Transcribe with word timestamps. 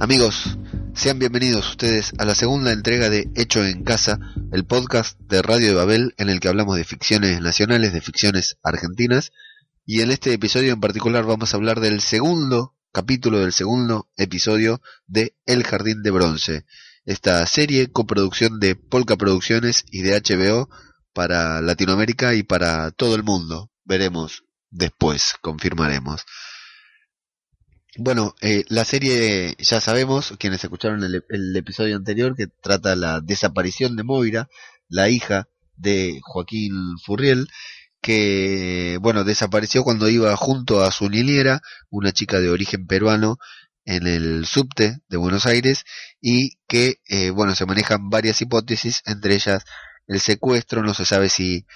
Amigos, 0.00 0.58
sean 0.94 1.18
bienvenidos 1.18 1.68
ustedes 1.68 2.12
a 2.16 2.24
la 2.24 2.34
segunda 2.34 2.72
entrega 2.72 3.10
de 3.10 3.30
Hecho 3.36 3.64
en 3.64 3.84
Casa, 3.84 4.18
el 4.50 4.64
podcast 4.64 5.20
de 5.20 5.42
Radio 5.42 5.68
de 5.68 5.74
Babel 5.74 6.14
en 6.16 6.30
el 6.30 6.40
que 6.40 6.48
hablamos 6.48 6.76
de 6.76 6.84
ficciones 6.84 7.42
nacionales, 7.42 7.92
de 7.92 8.00
ficciones 8.00 8.56
argentinas, 8.62 9.30
y 9.84 10.00
en 10.00 10.10
este 10.10 10.32
episodio 10.32 10.72
en 10.72 10.80
particular 10.80 11.26
vamos 11.26 11.52
a 11.52 11.58
hablar 11.58 11.80
del 11.80 12.00
segundo 12.00 12.74
capítulo 12.92 13.40
del 13.40 13.52
segundo 13.52 14.08
episodio 14.16 14.80
de 15.06 15.36
El 15.44 15.64
Jardín 15.64 16.02
de 16.02 16.10
Bronce, 16.10 16.64
esta 17.04 17.46
serie 17.46 17.92
coproducción 17.92 18.58
de 18.58 18.76
Polka 18.76 19.16
Producciones 19.16 19.84
y 19.90 20.00
de 20.00 20.18
HBO 20.18 20.70
para 21.12 21.60
Latinoamérica 21.60 22.34
y 22.34 22.42
para 22.42 22.90
todo 22.90 23.16
el 23.16 23.22
mundo. 23.22 23.70
Veremos 23.84 24.44
después, 24.70 25.34
confirmaremos. 25.42 26.24
Bueno, 27.96 28.34
eh, 28.40 28.64
la 28.68 28.84
serie 28.84 29.56
ya 29.58 29.80
sabemos, 29.80 30.34
quienes 30.38 30.62
escucharon 30.62 31.02
el, 31.02 31.24
el, 31.28 31.56
episodio 31.56 31.96
anterior, 31.96 32.36
que 32.36 32.46
trata 32.46 32.94
la 32.94 33.20
desaparición 33.20 33.96
de 33.96 34.04
Moira, 34.04 34.48
la 34.88 35.08
hija 35.08 35.48
de 35.76 36.20
Joaquín 36.22 36.72
Furriel, 37.04 37.48
que, 38.00 38.98
bueno, 39.00 39.24
desapareció 39.24 39.82
cuando 39.82 40.08
iba 40.08 40.36
junto 40.36 40.82
a 40.84 40.92
su 40.92 41.08
niñera, 41.10 41.62
una 41.90 42.12
chica 42.12 42.38
de 42.40 42.50
origen 42.50 42.86
peruano, 42.86 43.38
en 43.84 44.06
el 44.06 44.46
subte 44.46 44.98
de 45.08 45.16
Buenos 45.16 45.46
Aires, 45.46 45.84
y 46.20 46.58
que, 46.68 47.00
eh, 47.08 47.30
bueno, 47.30 47.56
se 47.56 47.66
manejan 47.66 48.08
varias 48.08 48.40
hipótesis, 48.40 49.02
entre 49.06 49.34
ellas 49.34 49.64
el 50.06 50.20
secuestro, 50.20 50.82
no 50.82 50.94
se 50.94 51.04
sabe 51.04 51.28
si, 51.28 51.66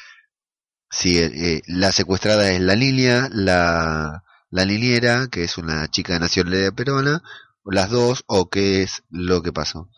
si 0.91 1.19
eh, 1.19 1.63
la 1.67 1.93
secuestrada 1.93 2.53
es 2.53 2.61
la 2.61 2.77
niña, 2.77 3.29
la 3.33 4.23
la 4.55 4.67
niñera, 4.67 5.27
que 5.33 5.43
es 5.43 5.59
una 5.59 5.89
chica 5.89 6.13
de 6.13 6.21
nacionalidad 6.21 6.73
peruana, 6.73 7.25
las 7.65 7.91
dos, 7.91 8.23
o 8.29 8.49
qué 8.51 8.83
es 8.83 9.03
lo 9.11 9.43
que 9.43 9.53
pasó. 9.53 9.91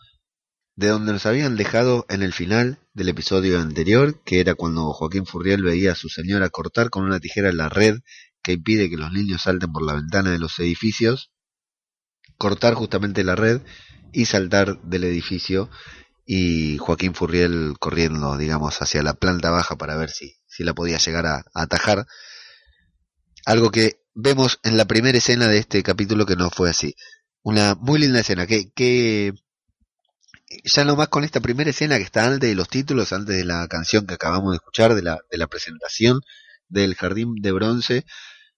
De 0.77 0.89
donde 0.89 1.13
nos 1.13 1.27
habían 1.27 1.57
dejado 1.57 2.07
en 2.09 2.23
el 2.23 2.33
final 2.33 2.79
del 2.95 3.11
episodio 3.11 3.61
anterior, 3.61 4.23
que 4.25 4.41
era 4.41 4.55
cuando 4.55 4.95
Joaquín 4.95 5.27
Furriel 5.27 5.63
veía 5.63 5.93
a 5.93 5.95
su 5.95 6.09
señora 6.09 6.49
cortar 6.49 6.89
con 6.89 7.05
una 7.05 7.21
tijera 7.21 7.53
la 7.53 7.69
red 7.69 7.99
que 8.43 8.53
impide 8.53 8.89
que 8.89 8.97
los 8.97 9.13
niños 9.13 9.43
salten 9.43 9.71
por 9.75 9.85
la 9.85 9.93
ventana 9.93 10.31
de 10.31 10.39
los 10.39 10.59
edificios, 10.59 11.33
cortar 12.39 12.73
justamente 12.73 13.25
la 13.25 13.37
red 13.37 13.61
y 14.11 14.25
saltar 14.25 14.81
del 14.81 15.05
edificio 15.05 15.69
y 16.25 16.79
Joaquín 16.79 17.15
Furriel 17.15 17.75
corriendo, 17.79 18.39
digamos, 18.39 18.81
hacia 18.81 19.03
la 19.03 19.13
planta 19.13 19.51
baja 19.51 19.77
para 19.77 19.99
ver 19.99 20.09
si, 20.09 20.39
si 20.47 20.65
la 20.65 20.73
podía 20.73 20.97
llegar 20.97 21.27
a, 21.27 21.45
a 21.53 21.63
atajar. 21.63 22.07
Algo 23.45 23.71
que 23.71 24.06
vemos 24.17 24.59
en 24.65 24.77
la 24.77 24.87
primera 24.87 25.19
escena 25.19 25.47
de 25.47 25.59
este 25.59 25.83
capítulo 25.83 26.27
que 26.27 26.37
no 26.37 26.51
fue 26.51 26.71
así. 26.71 26.97
Una 27.43 27.77
muy 27.77 28.01
linda 28.01 28.21
escena, 28.21 28.47
que, 28.47 28.73
que 28.75 29.33
ya 30.65 30.85
nomás 30.85 31.09
con 31.09 31.23
esta 31.23 31.41
primera 31.41 31.71
escena 31.71 31.99
que 31.99 32.05
está 32.05 32.27
antes 32.27 32.49
de 32.49 32.57
los 32.57 32.69
títulos, 32.69 33.13
antes 33.13 33.37
de 33.37 33.45
la 33.45 33.69
canción 33.69 34.07
que 34.07 34.15
acabamos 34.15 34.53
de 34.53 34.57
escuchar, 34.57 34.95
de 34.95 35.03
la, 35.03 35.19
de 35.31 35.39
la 35.39 35.47
presentación 35.47 36.21
del 36.69 36.95
Jardín 36.97 37.35
de 37.41 37.53
Bronce, 37.53 38.07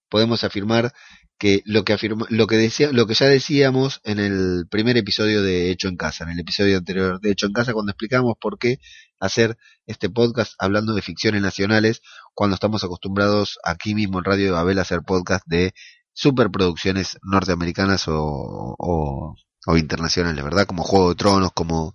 podemos 0.09 0.45
afirmar 0.45 0.93
que 1.39 1.63
lo 1.65 1.85
que 1.85 1.93
afirma, 1.93 2.27
lo 2.31 2.47
que 2.47 2.57
decía, 2.57 2.91
lo 2.93 3.07
que 3.07 3.15
ya 3.15 3.27
decíamos 3.27 4.01
en 4.05 4.19
el 4.19 4.67
primer 4.69 4.97
episodio 4.97 5.43
de 5.43 5.71
Hecho 5.71 5.89
en 5.89 5.97
Casa, 5.97 6.25
en 6.25 6.31
el 6.31 6.41
episodio 6.41 6.77
anterior 6.77 7.21
de 7.21 7.31
Hecho 7.31 7.47
en 7.47 7.53
Casa, 7.53 7.73
cuando 7.73 7.93
explicamos 7.93 8.35
por 8.41 8.59
qué 8.59 8.79
hacer 9.21 9.57
este 9.87 10.11
podcast 10.11 10.55
hablando 10.59 10.95
de 10.95 11.03
ficciones 11.03 11.41
nacionales, 11.41 12.03
cuando 12.35 12.55
estamos 12.55 12.83
acostumbrados 12.85 13.59
aquí 13.65 13.95
mismo 13.95 14.19
en 14.19 14.25
Radio 14.25 14.47
de 14.47 14.51
Babel 14.53 14.79
a 14.79 14.83
hacer 14.83 15.03
podcast 15.03 15.45
de 15.47 15.73
superproducciones 16.13 17.19
norteamericanas 17.23 18.09
o, 18.09 18.17
o, 18.17 19.37
o 19.67 19.77
internacionales, 19.77 20.43
¿verdad? 20.43 20.67
Como 20.67 20.83
Juego 20.83 21.11
de 21.11 21.15
Tronos, 21.15 21.53
como 21.53 21.95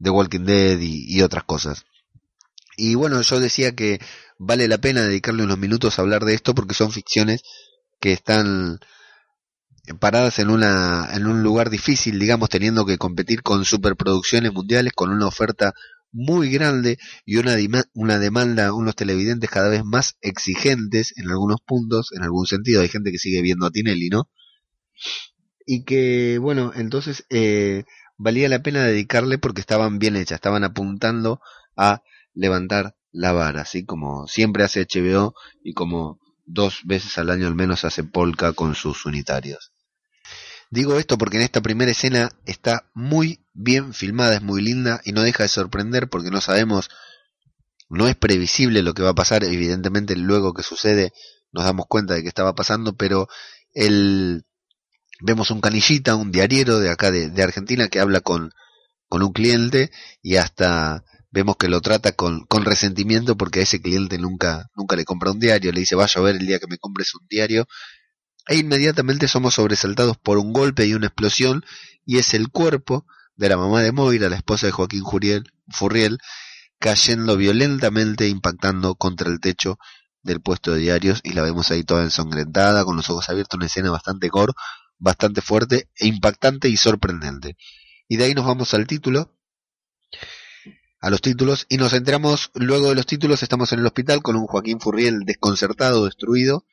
The 0.00 0.10
Walking 0.10 0.44
Dead 0.44 0.80
y, 0.80 1.06
y 1.06 1.22
otras 1.22 1.44
cosas. 1.44 1.84
Y 2.76 2.96
bueno, 2.96 3.22
yo 3.22 3.38
decía 3.38 3.76
que 3.76 4.00
vale 4.38 4.66
la 4.66 4.78
pena 4.78 5.02
dedicarle 5.02 5.44
unos 5.44 5.58
minutos 5.58 5.96
a 5.98 6.02
hablar 6.02 6.24
de 6.24 6.34
esto 6.34 6.56
porque 6.56 6.74
son 6.74 6.90
ficciones 6.90 7.42
que 8.04 8.12
están 8.12 8.80
paradas 9.98 10.38
en 10.38 10.50
una 10.50 11.08
en 11.14 11.26
un 11.26 11.42
lugar 11.42 11.70
difícil, 11.70 12.18
digamos, 12.18 12.50
teniendo 12.50 12.84
que 12.84 12.98
competir 12.98 13.42
con 13.42 13.64
superproducciones 13.64 14.52
mundiales 14.52 14.92
con 14.92 15.10
una 15.10 15.26
oferta 15.26 15.72
muy 16.12 16.50
grande 16.50 16.98
y 17.24 17.38
una, 17.38 17.56
una 17.94 18.18
demanda, 18.18 18.74
unos 18.74 18.94
televidentes 18.94 19.48
cada 19.48 19.70
vez 19.70 19.84
más 19.86 20.18
exigentes 20.20 21.14
en 21.16 21.30
algunos 21.30 21.62
puntos, 21.62 22.10
en 22.12 22.22
algún 22.22 22.44
sentido. 22.44 22.82
Hay 22.82 22.90
gente 22.90 23.10
que 23.10 23.16
sigue 23.16 23.40
viendo 23.40 23.64
a 23.64 23.70
Tinelli, 23.70 24.10
¿no? 24.10 24.28
Y 25.64 25.84
que, 25.84 26.36
bueno, 26.38 26.72
entonces 26.74 27.24
eh, 27.30 27.84
valía 28.18 28.50
la 28.50 28.62
pena 28.62 28.84
dedicarle 28.84 29.38
porque 29.38 29.62
estaban 29.62 29.98
bien 29.98 30.16
hechas, 30.16 30.36
estaban 30.36 30.62
apuntando 30.62 31.40
a 31.74 32.02
levantar 32.34 32.96
la 33.12 33.32
vara, 33.32 33.62
así 33.62 33.86
como 33.86 34.26
siempre 34.26 34.62
hace 34.62 34.86
HBO 34.86 35.34
y 35.62 35.72
como 35.72 36.20
dos 36.44 36.80
veces 36.84 37.16
al 37.18 37.30
año 37.30 37.46
al 37.46 37.54
menos 37.54 37.84
hace 37.84 38.04
polka 38.04 38.52
con 38.52 38.74
sus 38.74 39.06
unitarios. 39.06 39.72
Digo 40.70 40.98
esto 40.98 41.18
porque 41.18 41.36
en 41.36 41.42
esta 41.42 41.62
primera 41.62 41.90
escena 41.90 42.30
está 42.46 42.90
muy 42.94 43.44
bien 43.52 43.94
filmada, 43.94 44.34
es 44.34 44.42
muy 44.42 44.62
linda 44.62 45.00
y 45.04 45.12
no 45.12 45.22
deja 45.22 45.44
de 45.44 45.48
sorprender 45.48 46.08
porque 46.08 46.30
no 46.30 46.40
sabemos, 46.40 46.88
no 47.88 48.08
es 48.08 48.16
previsible 48.16 48.82
lo 48.82 48.94
que 48.94 49.02
va 49.02 49.10
a 49.10 49.14
pasar, 49.14 49.44
evidentemente 49.44 50.16
luego 50.16 50.52
que 50.52 50.62
sucede 50.62 51.12
nos 51.52 51.64
damos 51.64 51.86
cuenta 51.86 52.14
de 52.14 52.22
que 52.22 52.28
estaba 52.28 52.54
pasando, 52.56 52.96
pero 52.96 53.28
el, 53.72 54.44
vemos 55.20 55.50
un 55.52 55.60
canillita, 55.60 56.16
un 56.16 56.32
diariero 56.32 56.80
de 56.80 56.90
acá 56.90 57.12
de, 57.12 57.30
de 57.30 57.42
Argentina 57.42 57.88
que 57.88 58.00
habla 58.00 58.20
con, 58.20 58.52
con 59.08 59.22
un 59.22 59.32
cliente 59.32 59.92
y 60.20 60.36
hasta 60.36 61.04
vemos 61.34 61.56
que 61.56 61.68
lo 61.68 61.80
trata 61.80 62.12
con, 62.12 62.46
con 62.46 62.64
resentimiento 62.64 63.36
porque 63.36 63.58
a 63.58 63.62
ese 63.64 63.82
cliente 63.82 64.18
nunca, 64.18 64.70
nunca 64.76 64.94
le 64.94 65.04
compra 65.04 65.32
un 65.32 65.40
diario, 65.40 65.72
le 65.72 65.80
dice 65.80 65.96
vaya 65.96 66.20
a 66.20 66.24
ver 66.24 66.36
el 66.36 66.46
día 66.46 66.60
que 66.60 66.68
me 66.68 66.78
compres 66.78 67.12
un 67.14 67.26
diario, 67.28 67.66
e 68.46 68.56
inmediatamente 68.56 69.26
somos 69.26 69.54
sobresaltados 69.54 70.16
por 70.16 70.38
un 70.38 70.52
golpe 70.52 70.86
y 70.86 70.94
una 70.94 71.08
explosión, 71.08 71.64
y 72.06 72.18
es 72.18 72.34
el 72.34 72.50
cuerpo 72.50 73.04
de 73.34 73.48
la 73.48 73.56
mamá 73.56 73.82
de 73.82 73.90
Moira, 73.90 74.28
la 74.28 74.36
esposa 74.36 74.66
de 74.66 74.72
Joaquín 74.72 75.02
Juriel, 75.02 75.50
Furriel, 75.68 76.18
cayendo 76.78 77.36
violentamente, 77.36 78.28
impactando 78.28 78.94
contra 78.94 79.28
el 79.28 79.40
techo 79.40 79.78
del 80.22 80.40
puesto 80.40 80.72
de 80.72 80.82
diarios, 80.82 81.20
y 81.24 81.32
la 81.32 81.42
vemos 81.42 81.72
ahí 81.72 81.82
toda 81.82 82.04
ensangrentada, 82.04 82.84
con 82.84 82.96
los 82.96 83.10
ojos 83.10 83.28
abiertos, 83.28 83.56
una 83.56 83.66
escena 83.66 83.90
bastante 83.90 84.28
gore, 84.28 84.52
bastante 84.98 85.40
fuerte, 85.40 85.88
e 85.96 86.06
impactante 86.06 86.68
y 86.68 86.76
sorprendente. 86.76 87.56
Y 88.06 88.18
de 88.18 88.24
ahí 88.24 88.34
nos 88.34 88.46
vamos 88.46 88.72
al 88.74 88.86
título, 88.86 89.34
a 91.04 91.10
los 91.10 91.20
títulos 91.20 91.66
y 91.68 91.76
nos 91.76 91.92
enteramos 91.92 92.50
luego 92.54 92.88
de 92.88 92.94
los 92.94 93.04
títulos 93.04 93.42
estamos 93.42 93.70
en 93.72 93.80
el 93.80 93.86
hospital 93.86 94.22
con 94.22 94.36
un 94.36 94.46
Joaquín 94.46 94.80
Furriel 94.80 95.26
desconcertado, 95.26 96.06
destruido. 96.06 96.64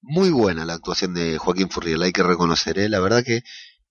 Muy 0.00 0.30
buena 0.30 0.64
la 0.64 0.72
actuación 0.72 1.12
de 1.12 1.36
Joaquín 1.36 1.68
Furriel, 1.68 2.00
hay 2.00 2.12
que 2.12 2.22
reconocer, 2.22 2.78
¿eh? 2.78 2.88
la 2.88 3.00
verdad 3.00 3.22
que 3.22 3.42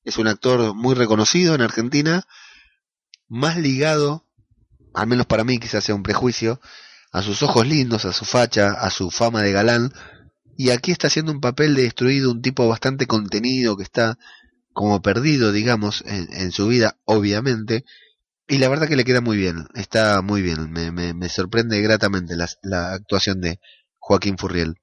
es 0.03 0.17
un 0.17 0.25
actor 0.27 0.73
muy 0.73 0.95
reconocido 0.95 1.53
en 1.53 1.61
Argentina, 1.61 2.25
más 3.27 3.57
ligado, 3.57 4.25
al 4.95 5.05
menos 5.05 5.27
para 5.27 5.43
mí 5.43 5.59
quizás 5.59 5.83
sea 5.83 5.93
un 5.93 6.01
prejuicio, 6.01 6.59
a 7.11 7.21
sus 7.21 7.43
ojos 7.43 7.67
lindos, 7.67 8.05
a 8.05 8.13
su 8.13 8.25
facha, 8.25 8.71
a 8.71 8.89
su 8.89 9.11
fama 9.11 9.43
de 9.43 9.51
galán, 9.51 9.93
y 10.57 10.71
aquí 10.71 10.93
está 10.93 11.07
haciendo 11.07 11.31
un 11.31 11.41
papel 11.41 11.75
de 11.75 11.83
destruido, 11.83 12.31
un 12.31 12.41
tipo 12.41 12.67
bastante 12.67 13.05
contenido 13.05 13.77
que 13.77 13.83
está 13.83 14.17
como 14.73 15.03
perdido, 15.03 15.51
digamos, 15.51 16.03
en 16.07 16.51
su 16.51 16.67
vida, 16.67 16.97
obviamente, 17.05 17.85
y 18.47 18.57
la 18.59 18.69
verdad 18.69 18.87
que 18.87 18.95
le 18.95 19.05
queda 19.05 19.21
muy 19.21 19.37
bien, 19.37 19.67
está 19.73 20.21
muy 20.21 20.41
bien, 20.41 20.71
me, 20.71 21.29
sorprende 21.29 21.81
gratamente 21.81 22.35
la, 22.35 22.93
actuación 22.93 23.41
de 23.41 23.59
Joaquín 23.97 24.37
Furriel. 24.37 24.75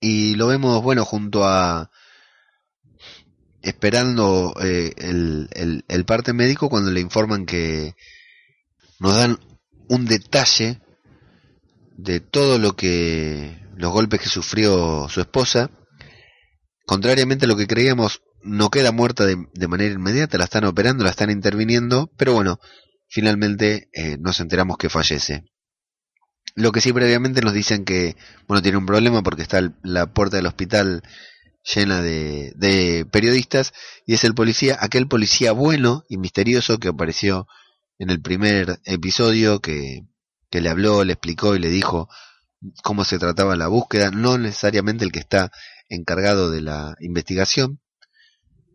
Y 0.00 0.36
lo 0.36 0.46
vemos, 0.46 0.82
bueno, 0.82 1.04
junto 1.04 1.44
a... 1.44 1.90
esperando 3.62 4.54
eh, 4.62 4.92
el, 4.96 5.84
el 5.88 6.04
parte 6.04 6.32
médico 6.32 6.68
cuando 6.68 6.92
le 6.92 7.00
informan 7.00 7.46
que 7.46 7.94
nos 9.00 9.16
dan 9.16 9.38
un 9.88 10.04
detalle 10.04 10.80
de 11.96 12.20
todo 12.20 12.58
lo 12.58 12.76
que 12.76 13.60
los 13.76 13.92
golpes 13.92 14.20
que 14.20 14.28
sufrió 14.28 15.08
su 15.08 15.20
esposa. 15.20 15.70
Contrariamente 16.86 17.44
a 17.44 17.48
lo 17.48 17.56
que 17.56 17.66
creíamos, 17.66 18.22
no 18.42 18.70
queda 18.70 18.92
muerta 18.92 19.26
de, 19.26 19.68
manera 19.68 19.94
inmediata, 19.94 20.38
la 20.38 20.44
están 20.44 20.64
operando, 20.64 21.04
la 21.04 21.10
están 21.10 21.30
interviniendo, 21.30 22.10
pero 22.16 22.34
bueno, 22.34 22.60
finalmente 23.08 23.88
eh, 23.92 24.16
nos 24.18 24.40
enteramos 24.40 24.78
que 24.78 24.88
fallece. 24.88 25.44
Lo 26.54 26.72
que 26.72 26.80
sí 26.80 26.92
previamente 26.92 27.40
nos 27.40 27.52
dicen 27.52 27.84
que, 27.84 28.16
bueno, 28.46 28.62
tiene 28.62 28.78
un 28.78 28.86
problema 28.86 29.22
porque 29.22 29.42
está 29.42 29.60
la 29.82 30.12
puerta 30.12 30.36
del 30.36 30.46
hospital 30.46 31.02
llena 31.74 32.00
de, 32.02 32.52
de, 32.56 33.06
periodistas 33.10 33.72
y 34.06 34.14
es 34.14 34.24
el 34.24 34.34
policía, 34.34 34.76
aquel 34.80 35.06
policía 35.06 35.52
bueno 35.52 36.04
y 36.08 36.16
misterioso 36.16 36.78
que 36.78 36.88
apareció 36.88 37.46
en 37.98 38.10
el 38.10 38.20
primer 38.20 38.80
episodio 38.84 39.60
que, 39.60 40.02
que 40.50 40.60
le 40.60 40.70
habló, 40.70 41.04
le 41.04 41.12
explicó 41.12 41.54
y 41.54 41.58
le 41.58 41.68
dijo 41.68 42.08
cómo 42.82 43.04
se 43.04 43.18
trataba 43.18 43.56
la 43.56 43.68
búsqueda, 43.68 44.10
no 44.10 44.38
necesariamente 44.38 45.04
el 45.04 45.12
que 45.12 45.20
está 45.20 45.50
encargado 45.88 46.50
de 46.50 46.62
la 46.62 46.96
investigación, 47.00 47.80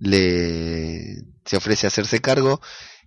le 0.03 1.23
se 1.45 1.57
ofrece 1.57 1.87
a 1.87 1.89
hacerse 1.89 2.21
cargo 2.21 2.61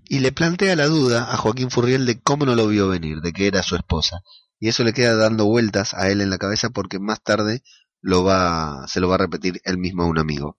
y 0.09 0.21
le 0.21 0.33
plantea 0.33 0.77
la 0.77 0.87
duda 0.87 1.33
a 1.33 1.37
Joaquín 1.37 1.71
Furriel 1.71 2.07
de 2.07 2.21
cómo 2.21 2.47
no 2.47 2.55
lo 2.55 2.69
vio 2.69 2.89
venir, 2.89 3.21
de 3.21 3.33
que 3.33 3.47
era 3.47 3.63
su 3.63 3.77
esposa. 3.77 4.21
Y 4.59 4.69
eso 4.69 4.85
le 4.85 4.93
queda 4.93 5.15
dando 5.17 5.45
vueltas 5.45 5.95
a 5.95 6.09
él 6.09 6.21
en 6.21 6.31
la 6.31 6.39
cabeza 6.39 6.71
porque 6.71 6.99
más 6.99 7.23
tarde 7.23 7.63
lo 8.01 8.25
va, 8.25 8.87
se 8.89 9.01
lo 9.01 9.09
va 9.09 9.17
a 9.17 9.19
repetir 9.19 9.61
él 9.65 9.79
mismo 9.79 10.05
a 10.05 10.07
un 10.07 10.19
amigo. 10.19 10.57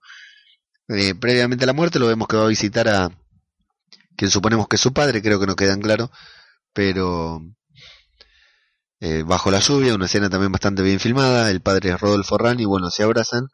Eh, 0.88 1.14
previamente 1.14 1.64
a 1.64 1.66
la 1.66 1.72
muerte 1.72 1.98
lo 1.98 2.06
vemos 2.06 2.28
que 2.28 2.36
va 2.36 2.44
a 2.44 2.48
visitar 2.48 2.88
a 2.88 3.10
quien 4.16 4.30
suponemos 4.30 4.68
que 4.68 4.76
es 4.76 4.82
su 4.82 4.92
padre, 4.92 5.22
creo 5.22 5.40
que 5.40 5.46
no 5.46 5.56
quedan 5.56 5.80
claro, 5.80 6.10
pero 6.72 7.42
eh, 9.00 9.22
bajo 9.24 9.50
la 9.50 9.60
lluvia, 9.60 9.94
una 9.94 10.06
escena 10.06 10.30
también 10.30 10.52
bastante 10.52 10.82
bien 10.82 11.00
filmada, 11.00 11.50
el 11.50 11.60
padre 11.60 11.90
es 11.90 12.00
Rodolfo 12.00 12.38
Rani, 12.38 12.64
bueno, 12.64 12.90
se 12.90 13.02
abrazan 13.02 13.48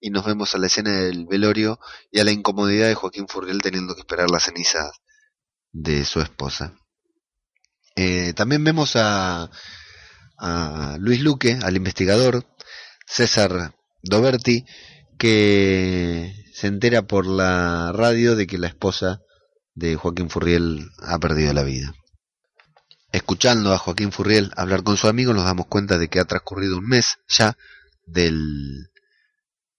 y 0.00 0.10
nos 0.10 0.24
vemos 0.24 0.54
a 0.54 0.58
la 0.58 0.66
escena 0.66 0.92
del 0.92 1.26
velorio 1.26 1.80
y 2.10 2.20
a 2.20 2.24
la 2.24 2.32
incomodidad 2.32 2.88
de 2.88 2.94
Joaquín 2.94 3.28
Furriel 3.28 3.62
teniendo 3.62 3.94
que 3.94 4.00
esperar 4.00 4.30
las 4.30 4.44
cenizas 4.44 4.90
de 5.72 6.04
su 6.04 6.20
esposa. 6.20 6.74
Eh, 7.96 8.32
también 8.34 8.62
vemos 8.62 8.96
a, 8.96 9.50
a 10.38 10.96
Luis 10.98 11.20
Luque, 11.20 11.58
al 11.62 11.76
investigador, 11.76 12.46
César 13.06 13.74
Doberti, 14.02 14.66
que 15.18 16.34
se 16.52 16.66
entera 16.66 17.06
por 17.06 17.26
la 17.26 17.92
radio 17.92 18.36
de 18.36 18.46
que 18.46 18.58
la 18.58 18.68
esposa 18.68 19.22
de 19.74 19.96
Joaquín 19.96 20.30
Furriel 20.30 20.90
ha 21.02 21.18
perdido 21.18 21.52
la 21.52 21.62
vida. 21.62 21.94
Escuchando 23.12 23.72
a 23.72 23.78
Joaquín 23.78 24.12
Furriel 24.12 24.52
hablar 24.56 24.82
con 24.82 24.96
su 24.96 25.08
amigo 25.08 25.32
nos 25.32 25.44
damos 25.44 25.66
cuenta 25.66 25.96
de 25.96 26.08
que 26.08 26.20
ha 26.20 26.24
transcurrido 26.24 26.78
un 26.78 26.86
mes 26.86 27.18
ya 27.28 27.56
del, 28.04 28.90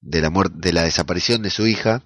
de 0.02 0.22
la 0.22 0.30
muerte, 0.30 0.56
de 0.60 0.74
la 0.74 0.84
desaparición 0.84 1.42
de 1.42 1.50
su 1.50 1.68
hija 1.68 2.04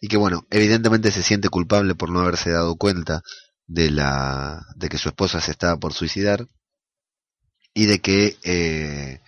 y 0.00 0.08
que 0.08 0.16
bueno, 0.16 0.46
evidentemente 0.50 1.10
se 1.10 1.22
siente 1.22 1.48
culpable 1.48 1.94
por 1.94 2.10
no 2.10 2.20
haberse 2.20 2.50
dado 2.50 2.76
cuenta 2.76 3.22
de 3.66 3.90
la 3.90 4.62
de 4.76 4.88
que 4.88 4.98
su 4.98 5.08
esposa 5.08 5.40
se 5.40 5.50
estaba 5.50 5.76
por 5.78 5.92
suicidar 5.92 6.46
y 7.74 7.86
de 7.86 8.00
que 8.00 8.36
eh, 8.44 9.20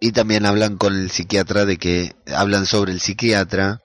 y 0.00 0.12
también 0.12 0.46
hablan 0.46 0.76
con 0.76 0.94
el 0.94 1.10
psiquiatra 1.10 1.64
de 1.64 1.78
que 1.78 2.14
hablan 2.34 2.66
sobre 2.66 2.92
el 2.92 3.00
psiquiatra 3.00 3.80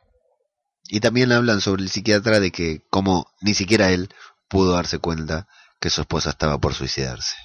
y 0.83 0.99
también 0.99 1.31
hablan 1.31 1.61
sobre 1.61 1.83
el 1.83 1.89
psiquiatra 1.89 2.39
de 2.39 2.51
que 2.51 2.81
como 2.89 3.27
ni 3.41 3.53
siquiera 3.53 3.91
él 3.91 4.09
pudo 4.49 4.73
darse 4.73 4.99
cuenta 4.99 5.47
que 5.79 5.89
su 5.89 6.01
esposa 6.01 6.29
estaba 6.31 6.59
por 6.59 6.73
suicidarse. 6.73 7.35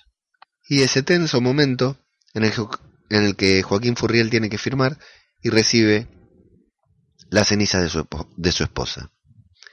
Y 0.69 0.83
ese 0.83 1.03
tenso 1.03 1.41
momento 1.41 1.97
en 2.35 2.45
el, 2.45 2.53
en 3.09 3.25
el 3.25 3.37
que 3.37 3.63
Joaquín 3.63 3.97
Furriel 3.97 4.31
tiene 4.31 4.51
que 4.51 4.59
firmar 4.59 4.99
y 5.47 5.49
recibe 5.49 6.09
la 7.31 7.45
ceniza 7.45 7.81
de 7.81 7.89
su, 7.89 8.05
de 8.37 8.51
su 8.51 8.65
esposa, 8.65 9.13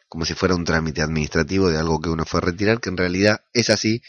como 0.08 0.24
si 0.24 0.36
fuera 0.36 0.54
un 0.54 0.66
trámite 0.66 1.02
administrativo 1.02 1.72
de 1.72 1.80
algo 1.80 2.00
que 2.00 2.10
uno 2.10 2.26
fue 2.26 2.42
a 2.42 2.46
retirar, 2.46 2.80
que 2.80 2.90
en 2.90 2.98
realidad 2.98 3.42
es 3.54 3.72
así, 3.72 4.04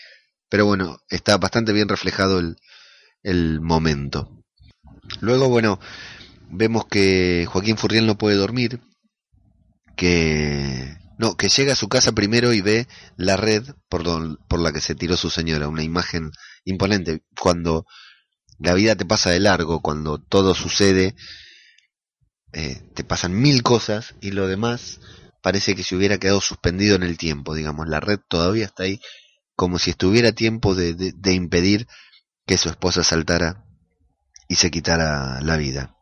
pero 0.51 0.67
bueno, 0.67 0.99
está 1.09 1.39
bastante 1.39 1.73
bien 1.73 1.89
reflejado 1.89 2.39
el, 2.39 2.57
el 3.23 3.63
momento. 3.63 4.45
Luego, 5.23 5.49
bueno, 5.49 5.81
vemos 6.51 6.85
que 6.87 7.47
Joaquín 7.49 7.79
Furriel 7.79 8.07
no 8.07 8.19
puede 8.19 8.37
dormir, 8.37 8.81
que 9.97 10.99
no, 11.17 11.35
que 11.39 11.49
llega 11.49 11.73
a 11.73 11.77
su 11.77 11.89
casa 11.89 12.13
primero 12.13 12.53
y 12.53 12.61
ve 12.61 12.89
la 13.17 13.39
red 13.39 13.65
por, 13.89 14.03
por 14.49 14.61
la 14.61 14.71
que 14.71 14.83
se 14.83 14.95
tiró 14.95 15.17
su 15.17 15.31
señora, 15.31 15.69
una 15.69 15.83
imagen 15.83 16.31
imponente. 16.67 17.23
Cuando 17.41 17.87
la 18.59 18.75
vida 18.75 18.97
te 18.97 19.07
pasa 19.07 19.31
de 19.31 19.41
largo, 19.41 19.81
cuando 19.81 20.19
todo 20.19 20.55
sucede 20.55 21.17
eh, 22.55 22.81
te 22.95 23.05
pasan 23.05 23.35
mil 23.35 23.63
cosas 23.63 24.15
y 24.21 24.31
lo 24.31 24.47
demás 24.47 25.01
parece 25.43 25.75
que 25.75 25.83
se 25.83 25.97
hubiera 25.97 26.19
quedado 26.19 26.41
suspendido 26.41 26.97
en 26.97 27.03
el 27.03 27.19
tiempo, 27.19 27.55
digamos, 27.55 27.89
la 27.89 28.01
red 28.01 28.19
todavía 28.29 28.65
está 28.65 28.85
ahí 28.85 29.01
como 29.57 29.79
si 29.79 29.91
estuviera 29.91 30.33
tiempo 30.33 30.75
de, 30.75 30.95
de, 30.95 31.33
impedir 31.33 31.87
que 32.47 32.57
su 32.57 32.69
esposa 32.69 33.05
saltara 33.05 33.65
y 34.49 34.57
se 34.57 34.71
quitara 34.71 35.41
la 35.43 35.57
vida. 35.57 35.97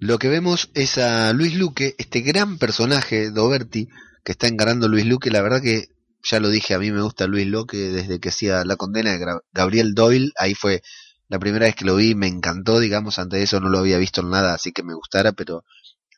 Lo 0.00 0.18
que 0.18 0.28
vemos 0.28 0.70
es 0.74 0.98
a 0.98 1.32
Luis 1.32 1.54
Luque, 1.54 1.94
este 1.98 2.20
gran 2.20 2.58
personaje, 2.58 3.30
Doberti, 3.30 3.88
que 4.24 4.32
está 4.32 4.46
encarando 4.46 4.88
Luis 4.88 5.06
Luque, 5.06 5.30
la 5.30 5.40
verdad 5.40 5.62
que 5.62 5.88
ya 6.22 6.40
lo 6.40 6.48
dije, 6.48 6.74
a 6.74 6.78
mí 6.78 6.90
me 6.90 7.02
gusta 7.02 7.26
Luis 7.26 7.46
Luque 7.46 7.76
desde 7.76 8.18
que 8.18 8.30
hacía 8.30 8.64
la 8.64 8.76
condena 8.76 9.12
de 9.12 9.24
Gabriel 9.52 9.94
Doyle, 9.94 10.32
ahí 10.38 10.54
fue 10.54 10.82
la 11.28 11.38
primera 11.38 11.66
vez 11.66 11.74
que 11.74 11.84
lo 11.84 11.96
vi 11.96 12.14
me 12.14 12.26
encantó, 12.26 12.78
digamos, 12.80 13.18
antes 13.18 13.38
de 13.38 13.44
eso 13.44 13.60
no 13.60 13.68
lo 13.68 13.78
había 13.78 13.98
visto 13.98 14.20
en 14.20 14.30
nada, 14.30 14.54
así 14.54 14.72
que 14.72 14.82
me 14.82 14.94
gustara, 14.94 15.32
pero 15.32 15.64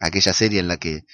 aquella 0.00 0.32
serie 0.32 0.60
en 0.60 0.68
la 0.68 0.76
que 0.78 1.04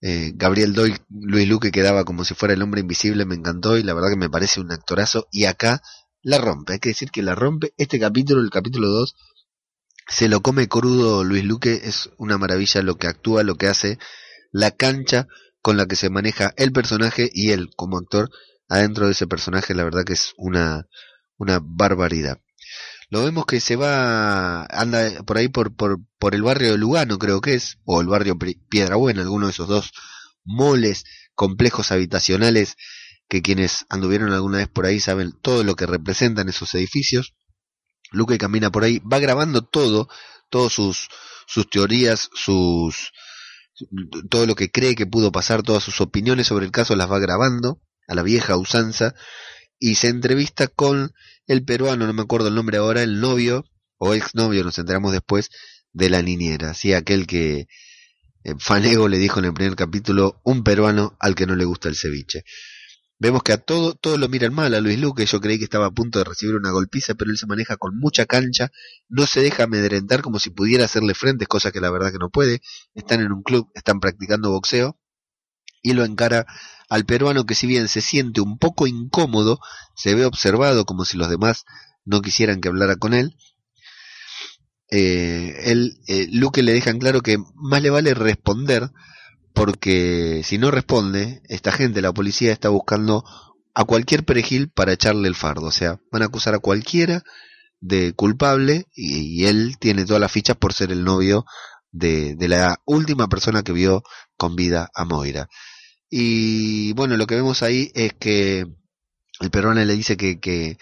eh, 0.00 0.32
Gabriel 0.34 0.72
Doyle, 0.74 0.98
Luis 1.08 1.48
Luque 1.48 1.72
quedaba 1.72 2.04
como 2.04 2.24
si 2.24 2.34
fuera 2.34 2.54
el 2.54 2.62
hombre 2.62 2.80
invisible, 2.80 3.24
me 3.24 3.34
encantó 3.34 3.76
y 3.76 3.82
la 3.82 3.94
verdad 3.94 4.10
que 4.10 4.16
me 4.16 4.30
parece 4.30 4.60
un 4.60 4.70
actorazo 4.72 5.26
y 5.32 5.46
acá 5.46 5.82
la 6.22 6.38
rompe, 6.38 6.74
hay 6.74 6.78
que 6.78 6.90
decir 6.90 7.10
que 7.10 7.22
la 7.22 7.34
rompe, 7.34 7.72
este 7.76 7.98
capítulo, 7.98 8.40
el 8.40 8.50
capítulo 8.50 8.88
2, 8.88 9.14
se 10.08 10.28
lo 10.28 10.40
come 10.40 10.68
crudo 10.68 11.24
Luis 11.24 11.44
Luque, 11.44 11.80
es 11.84 12.10
una 12.18 12.38
maravilla 12.38 12.82
lo 12.82 12.96
que 12.96 13.08
actúa, 13.08 13.42
lo 13.42 13.56
que 13.56 13.66
hace, 13.66 13.98
la 14.52 14.70
cancha 14.70 15.26
con 15.60 15.76
la 15.76 15.86
que 15.86 15.96
se 15.96 16.10
maneja 16.10 16.52
el 16.56 16.72
personaje 16.72 17.28
y 17.32 17.50
él 17.50 17.70
como 17.74 17.98
actor 17.98 18.30
adentro 18.68 19.06
de 19.06 19.12
ese 19.12 19.26
personaje, 19.26 19.74
la 19.74 19.84
verdad 19.84 20.04
que 20.04 20.12
es 20.12 20.32
una, 20.36 20.86
una 21.38 21.60
barbaridad 21.62 22.40
lo 23.08 23.24
vemos 23.24 23.46
que 23.46 23.60
se 23.60 23.76
va, 23.76 24.64
anda 24.64 25.22
por 25.24 25.38
ahí 25.38 25.48
por, 25.48 25.74
por, 25.74 26.00
por 26.18 26.34
el 26.34 26.42
barrio 26.42 26.72
de 26.72 26.78
Lugano, 26.78 27.18
creo 27.18 27.40
que 27.40 27.54
es, 27.54 27.78
o 27.84 28.00
el 28.00 28.08
barrio 28.08 28.36
Piedra 28.68 28.96
Buena, 28.96 29.22
alguno 29.22 29.46
de 29.46 29.52
esos 29.52 29.68
dos 29.68 29.92
moles, 30.44 31.04
complejos 31.34 31.92
habitacionales, 31.92 32.76
que 33.28 33.42
quienes 33.42 33.86
anduvieron 33.88 34.32
alguna 34.32 34.58
vez 34.58 34.68
por 34.68 34.86
ahí 34.86 35.00
saben 35.00 35.32
todo 35.40 35.64
lo 35.64 35.76
que 35.76 35.86
representan 35.86 36.48
esos 36.48 36.74
edificios. 36.74 37.34
Luque 38.10 38.38
camina 38.38 38.70
por 38.70 38.84
ahí, 38.84 39.00
va 39.00 39.18
grabando 39.18 39.62
todo, 39.62 40.08
todas 40.48 40.72
sus, 40.72 41.08
sus 41.46 41.68
teorías, 41.68 42.30
sus, 42.34 43.12
todo 44.30 44.46
lo 44.46 44.54
que 44.54 44.70
cree 44.70 44.94
que 44.94 45.06
pudo 45.06 45.32
pasar, 45.32 45.62
todas 45.62 45.82
sus 45.82 46.00
opiniones 46.00 46.46
sobre 46.46 46.66
el 46.66 46.72
caso 46.72 46.94
las 46.96 47.10
va 47.10 47.18
grabando 47.18 47.80
a 48.08 48.14
la 48.14 48.22
vieja 48.22 48.56
usanza 48.56 49.14
y 49.78 49.96
se 49.96 50.08
entrevista 50.08 50.66
con 50.66 51.12
el 51.46 51.64
peruano, 51.64 52.06
no 52.06 52.12
me 52.12 52.22
acuerdo 52.22 52.48
el 52.48 52.54
nombre 52.54 52.78
ahora, 52.78 53.02
el 53.02 53.20
novio 53.20 53.64
o 53.98 54.14
exnovio, 54.14 54.64
nos 54.64 54.78
enteramos 54.78 55.12
después, 55.12 55.50
de 55.92 56.10
la 56.10 56.20
niñera, 56.20 56.74
sí, 56.74 56.92
aquel 56.92 57.26
que 57.26 57.68
eh, 58.44 58.54
Fanego 58.58 59.08
le 59.08 59.18
dijo 59.18 59.38
en 59.38 59.46
el 59.46 59.54
primer 59.54 59.76
capítulo, 59.76 60.40
un 60.44 60.62
peruano 60.62 61.16
al 61.20 61.34
que 61.34 61.46
no 61.46 61.56
le 61.56 61.64
gusta 61.64 61.88
el 61.88 61.96
ceviche. 61.96 62.44
Vemos 63.18 63.42
que 63.42 63.52
a 63.52 63.56
todo, 63.56 63.94
todo 63.94 64.18
lo 64.18 64.28
miran 64.28 64.52
mal 64.52 64.74
a 64.74 64.80
Luis 64.80 65.00
Luque, 65.00 65.24
yo 65.24 65.40
creí 65.40 65.56
que 65.56 65.64
estaba 65.64 65.86
a 65.86 65.90
punto 65.90 66.18
de 66.18 66.26
recibir 66.26 66.54
una 66.54 66.70
golpiza, 66.70 67.14
pero 67.14 67.30
él 67.30 67.38
se 67.38 67.46
maneja 67.46 67.78
con 67.78 67.98
mucha 67.98 68.26
cancha, 68.26 68.70
no 69.08 69.26
se 69.26 69.40
deja 69.40 69.64
amedrentar 69.64 70.20
como 70.20 70.38
si 70.38 70.50
pudiera 70.50 70.84
hacerle 70.84 71.14
frente, 71.14 71.46
cosa 71.46 71.72
que 71.72 71.80
la 71.80 71.90
verdad 71.90 72.12
que 72.12 72.18
no 72.18 72.28
puede. 72.28 72.60
Están 72.94 73.20
en 73.22 73.32
un 73.32 73.42
club, 73.42 73.70
están 73.74 74.00
practicando 74.00 74.50
boxeo, 74.50 74.98
y 75.86 75.94
lo 75.94 76.04
encara 76.04 76.46
al 76.88 77.04
peruano 77.04 77.46
que 77.46 77.54
si 77.54 77.66
bien 77.66 77.88
se 77.88 78.00
siente 78.00 78.40
un 78.40 78.58
poco 78.58 78.86
incómodo, 78.86 79.60
se 79.94 80.14
ve 80.14 80.24
observado 80.24 80.84
como 80.84 81.04
si 81.04 81.16
los 81.16 81.28
demás 81.28 81.64
no 82.04 82.22
quisieran 82.22 82.60
que 82.60 82.68
hablara 82.68 82.96
con 82.96 83.14
él. 83.14 83.36
Eh, 84.90 85.54
él, 85.64 85.98
eh, 86.06 86.28
Luque 86.32 86.62
le 86.62 86.72
dejan 86.72 86.98
claro 86.98 87.20
que 87.20 87.38
más 87.54 87.82
le 87.82 87.90
vale 87.90 88.14
responder 88.14 88.90
porque 89.52 90.42
si 90.44 90.58
no 90.58 90.70
responde, 90.70 91.40
esta 91.48 91.72
gente, 91.72 92.02
la 92.02 92.12
policía, 92.12 92.52
está 92.52 92.68
buscando 92.68 93.24
a 93.74 93.84
cualquier 93.84 94.24
perejil 94.24 94.68
para 94.68 94.92
echarle 94.92 95.28
el 95.28 95.34
fardo. 95.34 95.66
O 95.66 95.72
sea, 95.72 96.00
van 96.12 96.22
a 96.22 96.26
acusar 96.26 96.54
a 96.54 96.58
cualquiera 96.58 97.22
de 97.80 98.12
culpable 98.12 98.86
y, 98.94 99.44
él 99.46 99.76
tiene 99.78 100.04
todas 100.04 100.20
las 100.20 100.32
fichas 100.32 100.56
por 100.56 100.72
ser 100.72 100.92
el 100.92 101.04
novio 101.04 101.46
de, 101.90 102.36
la 102.48 102.80
última 102.84 103.28
persona 103.28 103.62
que 103.62 103.72
vio 103.72 104.02
con 104.36 104.56
vida 104.56 104.90
a 104.94 105.04
Moira. 105.04 105.48
Y 106.18 106.94
bueno, 106.94 107.18
lo 107.18 107.26
que 107.26 107.34
vemos 107.34 107.62
ahí 107.62 107.92
es 107.94 108.14
que 108.14 108.64
el 109.40 109.50
peruano 109.50 109.84
le 109.84 109.94
dice 109.94 110.16
que, 110.16 110.40
que 110.40 110.78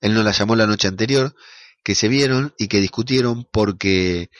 él 0.00 0.14
no 0.14 0.22
la 0.22 0.30
llamó 0.30 0.54
la 0.54 0.68
noche 0.68 0.86
anterior, 0.86 1.34
que 1.82 1.96
se 1.96 2.06
vieron 2.06 2.54
y 2.58 2.68
que 2.68 2.80
discutieron 2.80 3.44
porque 3.50 4.30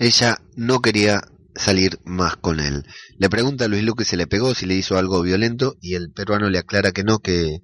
ella 0.00 0.38
no 0.56 0.82
quería 0.82 1.22
salir 1.54 2.00
más 2.04 2.34
con 2.34 2.58
él. 2.58 2.84
Le 3.18 3.30
pregunta 3.30 3.66
a 3.66 3.68
Luis 3.68 3.84
Luque 3.84 4.04
si 4.04 4.16
le 4.16 4.26
pegó, 4.26 4.52
si 4.52 4.66
le 4.66 4.74
hizo 4.74 4.98
algo 4.98 5.22
violento, 5.22 5.76
y 5.80 5.94
el 5.94 6.10
peruano 6.10 6.50
le 6.50 6.58
aclara 6.58 6.90
que 6.90 7.04
no, 7.04 7.20
que, 7.20 7.60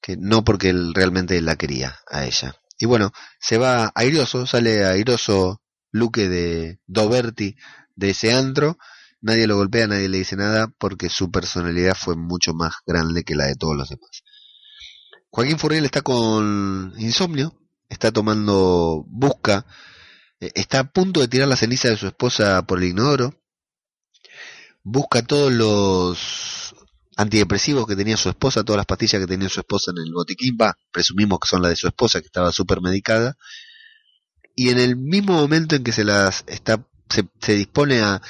que 0.00 0.16
no 0.16 0.42
porque 0.42 0.70
él 0.70 0.92
realmente 0.92 1.40
la 1.40 1.54
quería 1.54 2.00
a 2.10 2.24
ella. 2.24 2.56
Y 2.80 2.86
bueno, 2.86 3.12
se 3.38 3.58
va 3.58 3.92
airoso, 3.94 4.44
sale 4.48 4.84
airoso 4.84 5.62
Luque 5.92 6.28
de 6.28 6.80
Doberti 6.88 7.54
de 7.94 8.10
ese 8.10 8.32
antro, 8.32 8.76
nadie 9.22 9.46
lo 9.46 9.56
golpea, 9.56 9.86
nadie 9.86 10.08
le 10.08 10.18
dice 10.18 10.36
nada, 10.36 10.68
porque 10.78 11.08
su 11.08 11.30
personalidad 11.30 11.96
fue 11.96 12.16
mucho 12.16 12.52
más 12.52 12.74
grande 12.86 13.24
que 13.24 13.34
la 13.34 13.46
de 13.46 13.56
todos 13.56 13.76
los 13.76 13.88
demás. 13.88 14.22
Joaquín 15.30 15.58
Furriel 15.58 15.86
está 15.86 16.02
con 16.02 16.92
insomnio, 16.98 17.58
está 17.88 18.12
tomando, 18.12 19.04
busca 19.08 19.64
eh, 20.42 20.50
está 20.56 20.80
a 20.80 20.92
punto 20.92 21.20
de 21.20 21.28
tirar 21.28 21.46
la 21.46 21.56
ceniza 21.56 21.88
de 21.88 21.96
su 21.96 22.08
esposa 22.08 22.66
por 22.66 22.78
el 22.78 22.88
inodoro, 22.88 23.40
busca 24.82 25.22
todos 25.22 25.52
los 25.52 26.74
antidepresivos 27.16 27.86
que 27.86 27.94
tenía 27.94 28.16
su 28.16 28.28
esposa, 28.28 28.64
todas 28.64 28.78
las 28.78 28.86
pastillas 28.86 29.20
que 29.20 29.28
tenía 29.28 29.48
su 29.48 29.60
esposa 29.60 29.92
en 29.92 29.98
el 29.98 30.12
botiquín, 30.12 30.58
presumimos 30.90 31.38
que 31.38 31.46
son 31.46 31.62
las 31.62 31.70
de 31.70 31.76
su 31.76 31.86
esposa, 31.86 32.20
que 32.20 32.26
estaba 32.26 32.50
súper 32.50 32.80
medicada, 32.80 33.36
y 34.56 34.70
en 34.70 34.80
el 34.80 34.96
mismo 34.96 35.34
momento 35.34 35.76
en 35.76 35.84
que 35.84 35.92
se 35.92 36.02
las 36.02 36.42
está, 36.48 36.84
se, 37.08 37.54
dispone 37.54 38.00
a, 38.00 38.20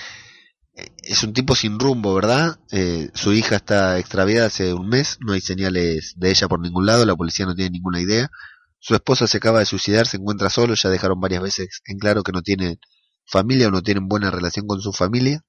es 0.75 1.23
un 1.23 1.33
tipo 1.33 1.55
sin 1.55 1.79
rumbo, 1.79 2.15
¿verdad? 2.15 2.59
Eh, 2.71 3.11
su 3.15 3.33
hija 3.33 3.57
está 3.57 3.99
extraviada 3.99 4.47
hace 4.47 4.73
un 4.73 4.89
mes, 4.89 5.19
no 5.21 5.33
hay 5.33 5.41
señales 5.41 6.15
de 6.17 6.31
ella 6.31 6.49
por 6.49 6.61
ningún 6.61 6.87
lado, 6.87 7.05
la 7.05 7.17
policía 7.17 7.47
no 7.47 7.55
tiene 7.55 7.71
ninguna 7.71 8.01
idea. 8.01 8.31
Su 8.79 8.95
esposa 8.95 9.27
se 9.27 9.37
acaba 9.37 9.61
de 9.61 9.67
suicidar, 9.67 10.07
se 10.07 10.17
encuentra 10.17 10.51
solo, 10.51 10.75
ya 10.75 10.89
dejaron 10.89 11.21
varias 11.21 11.43
veces 11.43 11.83
en 11.87 11.99
claro 11.99 12.23
que 12.23 12.33
no 12.33 12.43
tiene 12.43 12.79
familia 13.27 13.69
o 13.69 13.71
no 13.71 13.83
tienen 13.83 14.09
buena 14.09 14.31
relación 14.31 14.67
con 14.67 14.81
su 14.81 14.93
familia. 14.93 15.45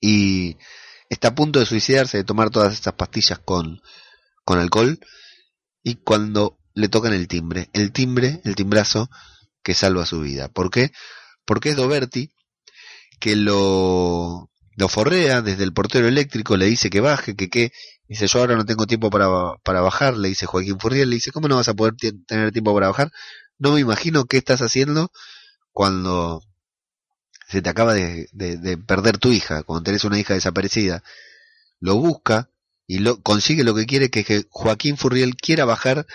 Y 0.00 0.56
está 1.08 1.28
a 1.28 1.34
punto 1.34 1.60
de 1.60 1.66
suicidarse, 1.66 2.18
de 2.18 2.24
tomar 2.24 2.50
todas 2.50 2.72
estas 2.72 2.94
pastillas 2.94 3.38
con, 3.38 3.80
con 4.44 4.58
alcohol. 4.58 4.98
Y 5.82 5.96
cuando 5.96 6.58
le 6.74 6.88
tocan 6.88 7.12
el 7.12 7.28
timbre, 7.28 7.68
el 7.72 7.92
timbre, 7.92 8.40
el 8.44 8.56
timbrazo 8.56 9.08
que 9.62 9.74
salva 9.74 10.06
su 10.06 10.20
vida. 10.20 10.48
¿Por 10.48 10.70
qué? 10.70 10.90
Porque 11.44 11.70
es 11.70 11.76
Doberti 11.76 12.30
que 13.20 13.36
lo, 13.36 14.50
lo 14.76 14.88
forrea 14.88 15.42
desde 15.42 15.64
el 15.64 15.72
portero 15.72 16.08
eléctrico, 16.08 16.56
le 16.56 16.66
dice 16.66 16.90
que 16.90 17.00
baje, 17.00 17.36
que 17.36 17.48
qué, 17.48 17.72
Dice, 18.08 18.26
yo 18.26 18.40
ahora 18.40 18.56
no 18.56 18.66
tengo 18.66 18.86
tiempo 18.86 19.10
para, 19.10 19.28
para 19.62 19.80
bajar, 19.80 20.16
le 20.16 20.28
dice 20.28 20.46
Joaquín 20.46 20.78
Furriel, 20.78 21.08
le 21.08 21.16
dice, 21.16 21.32
¿cómo 21.32 21.48
no 21.48 21.56
vas 21.56 21.68
a 21.68 21.74
poder 21.74 21.94
tener 22.26 22.52
tiempo 22.52 22.74
para 22.74 22.88
bajar? 22.88 23.10
No 23.58 23.72
me 23.72 23.80
imagino 23.80 24.26
qué 24.26 24.36
estás 24.36 24.60
haciendo 24.60 25.10
cuando 25.72 26.42
se 27.48 27.62
te 27.62 27.70
acaba 27.70 27.94
de, 27.94 28.28
de, 28.32 28.78
perder 28.78 29.18
tu 29.18 29.32
hija, 29.32 29.62
cuando 29.62 29.84
tenés 29.84 30.04
una 30.04 30.18
hija 30.18 30.34
desaparecida. 30.34 31.02
Lo 31.80 31.96
busca 31.96 32.50
y 32.86 32.98
lo, 32.98 33.20
consigue 33.22 33.64
lo 33.64 33.74
que 33.74 33.86
quiere, 33.86 34.10
que 34.10 34.24
que 34.24 34.44
Joaquín 34.50 34.98
Furriel 34.98 35.36
quiera 35.36 35.64
bajar 35.64 36.06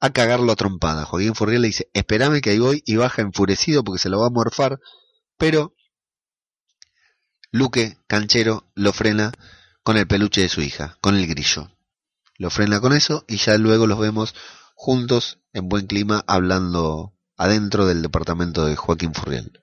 a 0.00 0.10
cagarlo 0.10 0.52
a 0.52 0.56
trompada. 0.56 1.06
Joaquín 1.06 1.34
Furriel 1.34 1.62
le 1.62 1.68
dice, 1.68 1.88
espérame 1.94 2.40
que 2.42 2.50
ahí 2.50 2.58
voy 2.58 2.82
y 2.84 2.96
baja 2.96 3.22
enfurecido 3.22 3.84
porque 3.84 4.00
se 4.00 4.10
lo 4.10 4.20
va 4.20 4.26
a 4.26 4.30
morfar, 4.30 4.80
pero 5.38 5.74
Luque, 7.50 7.98
canchero, 8.06 8.70
lo 8.74 8.92
frena 8.92 9.32
con 9.82 9.96
el 9.96 10.06
peluche 10.06 10.42
de 10.42 10.48
su 10.48 10.60
hija, 10.60 10.98
con 11.00 11.16
el 11.16 11.26
grillo. 11.26 11.70
Lo 12.36 12.50
frena 12.50 12.80
con 12.80 12.92
eso 12.92 13.24
y 13.26 13.36
ya 13.36 13.56
luego 13.56 13.86
los 13.86 13.98
vemos 13.98 14.34
juntos 14.74 15.38
en 15.52 15.68
buen 15.68 15.86
clima 15.86 16.22
hablando 16.26 17.14
adentro 17.36 17.86
del 17.86 18.02
departamento 18.02 18.66
de 18.66 18.76
Joaquín 18.76 19.14
Furriel. 19.14 19.62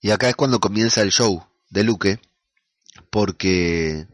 Y 0.00 0.10
acá 0.10 0.28
es 0.28 0.36
cuando 0.36 0.58
comienza 0.58 1.02
el 1.02 1.12
show 1.12 1.46
de 1.70 1.84
Luque, 1.84 2.20
porque 3.10 4.06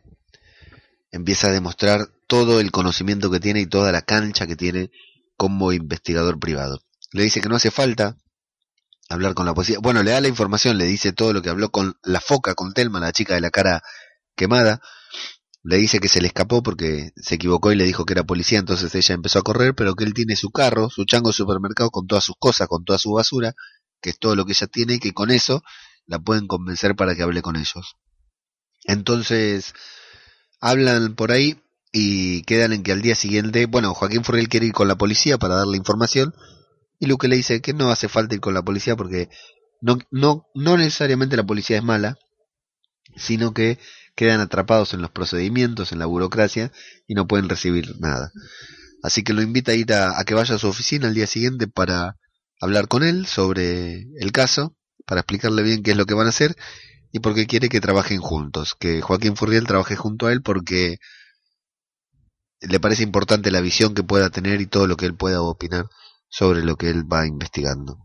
empieza 1.10 1.48
a 1.48 1.52
demostrar 1.52 2.08
todo 2.26 2.60
el 2.60 2.70
conocimiento 2.70 3.30
que 3.30 3.40
tiene 3.40 3.60
y 3.60 3.66
toda 3.66 3.92
la 3.92 4.02
cancha 4.02 4.46
que 4.46 4.56
tiene 4.56 4.90
como 5.36 5.72
investigador 5.72 6.38
privado. 6.38 6.82
Le 7.12 7.22
dice 7.22 7.40
que 7.40 7.48
no 7.48 7.56
hace 7.56 7.70
falta 7.70 8.16
hablar 9.10 9.34
con 9.34 9.44
la 9.44 9.54
policía. 9.54 9.78
Bueno, 9.82 10.02
le 10.02 10.12
da 10.12 10.20
la 10.20 10.28
información, 10.28 10.78
le 10.78 10.86
dice 10.86 11.12
todo 11.12 11.32
lo 11.32 11.42
que 11.42 11.50
habló 11.50 11.70
con 11.70 11.98
la 12.02 12.20
foca, 12.20 12.54
con 12.54 12.72
Telma, 12.72 13.00
la 13.00 13.12
chica 13.12 13.34
de 13.34 13.40
la 13.40 13.50
cara 13.50 13.82
quemada. 14.36 14.80
Le 15.62 15.76
dice 15.76 15.98
que 15.98 16.08
se 16.08 16.22
le 16.22 16.28
escapó 16.28 16.62
porque 16.62 17.10
se 17.16 17.34
equivocó 17.34 17.70
y 17.70 17.76
le 17.76 17.84
dijo 17.84 18.06
que 18.06 18.14
era 18.14 18.24
policía, 18.24 18.58
entonces 18.60 18.94
ella 18.94 19.14
empezó 19.14 19.40
a 19.40 19.42
correr, 19.42 19.74
pero 19.74 19.94
que 19.94 20.04
él 20.04 20.14
tiene 20.14 20.36
su 20.36 20.50
carro, 20.50 20.88
su 20.88 21.04
chango 21.04 21.32
supermercado 21.32 21.90
con 21.90 22.06
todas 22.06 22.24
sus 22.24 22.36
cosas, 22.38 22.68
con 22.68 22.84
toda 22.84 22.98
su 22.98 23.12
basura, 23.12 23.54
que 24.00 24.10
es 24.10 24.18
todo 24.18 24.36
lo 24.36 24.46
que 24.46 24.52
ella 24.52 24.68
tiene 24.68 24.94
y 24.94 24.98
que 25.00 25.12
con 25.12 25.30
eso 25.30 25.62
la 26.06 26.18
pueden 26.18 26.46
convencer 26.46 26.96
para 26.96 27.14
que 27.14 27.22
hable 27.22 27.42
con 27.42 27.56
ellos. 27.56 27.96
Entonces, 28.84 29.74
hablan 30.60 31.14
por 31.14 31.32
ahí 31.32 31.60
y 31.92 32.42
quedan 32.44 32.72
en 32.72 32.82
que 32.82 32.92
al 32.92 33.02
día 33.02 33.16
siguiente, 33.16 33.66
bueno, 33.66 33.92
Joaquín 33.92 34.24
Furriel 34.24 34.48
quiere 34.48 34.66
ir 34.66 34.72
con 34.72 34.88
la 34.88 34.96
policía 34.96 35.36
para 35.36 35.56
darle 35.56 35.76
información 35.76 36.32
y 37.00 37.06
Luque 37.06 37.28
le 37.28 37.36
dice 37.36 37.62
que 37.62 37.72
no 37.72 37.90
hace 37.90 38.08
falta 38.08 38.34
ir 38.34 38.40
con 38.40 38.54
la 38.54 38.62
policía 38.62 38.94
porque 38.94 39.30
no, 39.80 39.98
no, 40.10 40.46
no 40.54 40.76
necesariamente 40.76 41.36
la 41.36 41.46
policía 41.46 41.78
es 41.78 41.82
mala, 41.82 42.18
sino 43.16 43.54
que 43.54 43.78
quedan 44.14 44.40
atrapados 44.40 44.92
en 44.92 45.00
los 45.00 45.10
procedimientos, 45.10 45.92
en 45.92 45.98
la 45.98 46.04
burocracia 46.04 46.70
y 47.08 47.14
no 47.14 47.26
pueden 47.26 47.48
recibir 47.48 47.98
nada. 47.98 48.30
Así 49.02 49.24
que 49.24 49.32
lo 49.32 49.40
invita 49.40 49.72
a 49.72 49.74
ir 49.74 49.90
a, 49.94 50.22
que 50.26 50.34
vaya 50.34 50.54
a 50.54 50.58
su 50.58 50.68
oficina 50.68 51.08
al 51.08 51.14
día 51.14 51.26
siguiente 51.26 51.66
para 51.66 52.16
hablar 52.60 52.86
con 52.86 53.02
él 53.02 53.26
sobre 53.26 54.02
el 54.20 54.30
caso, 54.30 54.76
para 55.06 55.22
explicarle 55.22 55.62
bien 55.62 55.82
qué 55.82 55.92
es 55.92 55.96
lo 55.96 56.04
que 56.04 56.12
van 56.12 56.26
a 56.26 56.30
hacer 56.30 56.54
y 57.12 57.20
porque 57.20 57.46
quiere 57.46 57.70
que 57.70 57.80
trabajen 57.80 58.20
juntos, 58.20 58.76
que 58.78 59.00
Joaquín 59.00 59.36
Furriel 59.36 59.66
trabaje 59.66 59.96
junto 59.96 60.26
a 60.26 60.32
él 60.32 60.42
porque 60.42 60.98
le 62.60 62.78
parece 62.78 63.04
importante 63.04 63.50
la 63.50 63.62
visión 63.62 63.94
que 63.94 64.02
pueda 64.02 64.28
tener 64.28 64.60
y 64.60 64.66
todo 64.66 64.86
lo 64.86 64.98
que 64.98 65.06
él 65.06 65.14
pueda 65.14 65.40
opinar 65.40 65.86
sobre 66.30 66.62
lo 66.62 66.76
que 66.76 66.88
él 66.88 67.10
va 67.12 67.26
investigando. 67.26 67.98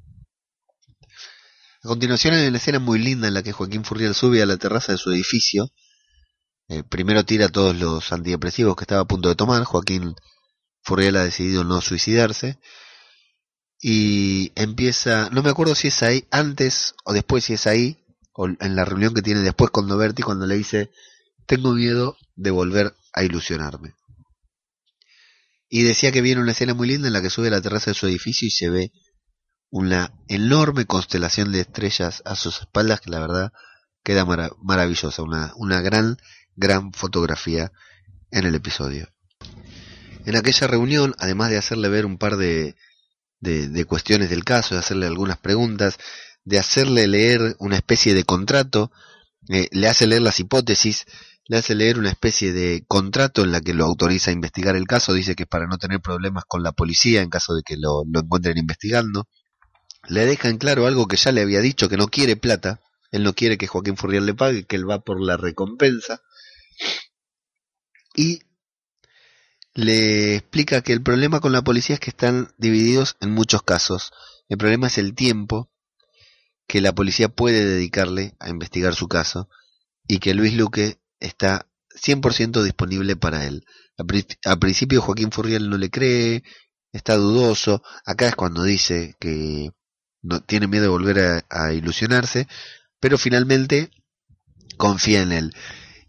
A 1.84 1.88
continuación 1.88 2.34
hay 2.34 2.48
una 2.48 2.58
escena 2.58 2.80
muy 2.80 3.00
linda 3.00 3.28
en 3.28 3.36
la 3.36 3.44
que 3.44 3.52
Joaquín 3.52 3.86
Furriel 3.86 4.16
sube 4.16 4.42
a 4.42 4.48
la 4.48 4.58
terraza 4.58 4.92
de 4.92 4.98
su 4.98 5.12
edificio. 5.12 5.70
Eh, 6.68 6.84
primero 6.84 7.24
tira 7.24 7.48
todos 7.48 7.76
los 7.76 8.12
antidepresivos 8.12 8.76
que 8.76 8.84
estaba 8.84 9.02
a 9.02 9.08
punto 9.08 9.30
de 9.30 9.36
tomar. 9.36 9.64
Joaquín 9.64 10.16
Furriel 10.82 11.18
ha 11.18 11.24
decidido 11.24 11.64
no 11.64 11.80
suicidarse. 11.82 12.60
Y 13.80 14.52
empieza, 14.56 15.30
no 15.30 15.44
me 15.44 15.52
acuerdo 15.52 15.76
si 15.76 15.90
es 15.90 16.02
ahí, 16.02 16.26
antes 16.32 16.96
o 17.04 17.14
después 17.14 17.44
si 17.44 17.54
es 17.54 17.68
ahí, 17.68 18.04
o 18.34 18.48
en 18.48 18.76
la 18.76 18.84
reunión 18.84 19.14
que 19.14 19.22
tiene 19.22 19.42
después 19.42 19.70
con 19.70 19.88
Noverti 19.88 20.24
cuando 20.24 20.48
le 20.48 20.58
dice, 20.58 20.90
tengo 21.46 21.74
miedo 21.74 22.18
de 22.36 22.50
volver 22.50 22.96
a 23.14 23.24
ilusionarme 23.24 23.94
y 25.78 25.84
decía 25.84 26.14
que 26.14 26.22
viene 26.22 26.40
una 26.40 26.54
escena 26.54 26.74
muy 26.74 26.88
linda 26.88 27.08
en 27.08 27.14
la 27.14 27.22
que 27.22 27.30
sube 27.30 27.50
a 27.50 27.52
la 27.52 27.62
terraza 27.62 27.92
de 27.92 27.96
su 27.96 28.08
edificio 28.08 28.48
y 28.48 28.52
se 28.52 28.70
ve 28.70 28.94
una 29.70 30.14
enorme 30.30 30.86
constelación 30.86 31.52
de 31.52 31.60
estrellas 31.60 32.22
a 32.24 32.38
sus 32.38 32.62
espaldas 32.62 33.02
que 33.02 33.12
la 33.12 33.20
verdad 33.20 33.52
queda 34.02 34.26
maravillosa, 34.64 35.22
una, 35.22 35.52
una 35.58 35.82
gran, 35.82 36.16
gran 36.56 36.94
fotografía 36.94 37.74
en 38.32 38.46
el 38.46 38.56
episodio. 38.56 39.10
En 40.26 40.38
aquella 40.38 40.66
reunión, 40.68 41.14
además 41.18 41.50
de 41.50 41.58
hacerle 41.58 41.90
ver 41.90 42.06
un 42.06 42.18
par 42.20 42.38
de, 42.38 42.78
de, 43.42 43.84
cuestiones 43.84 44.30
del 44.30 44.46
caso, 44.46 44.76
de 44.76 44.80
hacerle 44.80 45.08
algunas 45.08 45.40
preguntas, 45.40 45.98
de 46.46 46.58
hacerle 46.58 47.06
leer 47.06 47.58
una 47.60 47.76
especie 47.76 48.14
de 48.14 48.24
contrato, 48.24 48.94
eh, 49.50 49.68
le 49.74 49.90
hace 49.90 50.08
leer 50.08 50.22
las 50.22 50.40
hipótesis 50.40 51.06
le 51.48 51.58
hace 51.58 51.76
leer 51.76 52.00
una 52.00 52.10
especie 52.10 52.54
de 52.54 52.84
contrato 52.88 53.44
en 53.44 53.52
la 53.52 53.62
que 53.62 53.74
lo 53.74 53.86
autoriza 53.86 54.32
a 54.32 54.34
investigar 54.34 54.76
el 54.76 54.88
caso, 54.88 55.14
dice 55.14 55.36
que 55.36 55.44
es 55.44 55.50
para 55.50 55.68
no 55.68 55.78
tener 55.78 56.02
problemas 56.02 56.44
con 56.48 56.64
la 56.64 56.72
policía 56.72 57.22
en 57.22 57.30
caso 57.30 57.54
de 57.54 57.62
que 57.64 57.78
lo, 57.78 58.04
encuentren 58.04 58.58
investigando. 58.58 59.28
Le 60.08 60.26
deja 60.26 60.50
en 60.50 60.58
claro 60.58 60.88
algo 60.88 61.08
que 61.08 61.18
ya 61.18 61.32
le 61.32 61.42
había 61.42 61.62
dicho, 61.62 61.88
que 61.88 61.98
no 61.98 62.08
quiere 62.08 62.36
plata, 62.36 62.82
él 63.12 63.24
no 63.24 63.34
quiere 63.34 63.58
que 63.58 63.68
Joaquín 63.68 63.98
Furriel 63.98 64.26
le 64.26 64.34
pague, 64.34 64.66
que 64.66 64.76
él 64.76 64.90
va 64.90 65.00
por 65.00 65.22
la 65.22 65.38
recompensa. 65.38 66.22
Y 68.16 68.42
le 69.74 70.36
explica 70.36 70.82
que 70.82 70.94
el 70.94 71.04
problema 71.04 71.42
con 71.42 71.52
la 71.52 71.64
policía 71.64 71.96
es 71.96 72.00
que 72.00 72.10
están 72.10 72.54
divididos 72.58 73.18
en 73.22 73.32
muchos 73.32 73.62
casos. 73.62 74.14
El 74.50 74.58
problema 74.58 74.88
es 74.88 74.98
el 74.98 75.14
tiempo 75.14 75.70
que 76.68 76.82
la 76.82 76.94
policía 76.94 77.30
puede 77.30 77.66
dedicarle 77.66 78.36
a 78.40 78.50
investigar 78.50 78.96
su 78.96 79.08
caso 79.08 79.48
y 80.08 80.20
que 80.20 80.34
Luis 80.34 80.54
Luque 80.54 81.00
está 81.20 81.68
100% 81.96 82.64
disponible 82.64 83.16
para 83.16 83.46
él. 83.46 83.66
Al 84.44 84.60
principio 84.60 85.02
Joaquín 85.02 85.32
Furriel 85.32 85.70
no 85.70 85.78
le 85.78 85.90
cree, 85.90 86.44
está 86.92 87.16
dudoso. 87.16 87.82
Acá 88.06 88.28
es 88.28 88.36
cuando 88.36 88.64
dice 88.64 89.16
que 89.20 89.72
no 90.22 90.42
tiene 90.42 90.68
miedo 90.68 90.84
de 90.84 90.90
volver 90.90 91.46
a, 91.50 91.74
ilusionarse, 91.74 92.48
pero 93.00 93.18
finalmente 93.18 93.90
confía 94.78 95.22
en 95.22 95.32
él. 95.32 95.56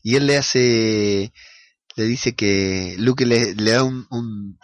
Y 0.02 0.16
él 0.16 0.26
le 0.26 0.36
hace, 0.38 1.32
le 1.96 2.04
dice 2.04 2.34
que 2.34 2.96
Luque 2.98 3.26
le, 3.26 3.54
da 3.54 3.82
un, 3.82 4.06
un, 4.10 4.58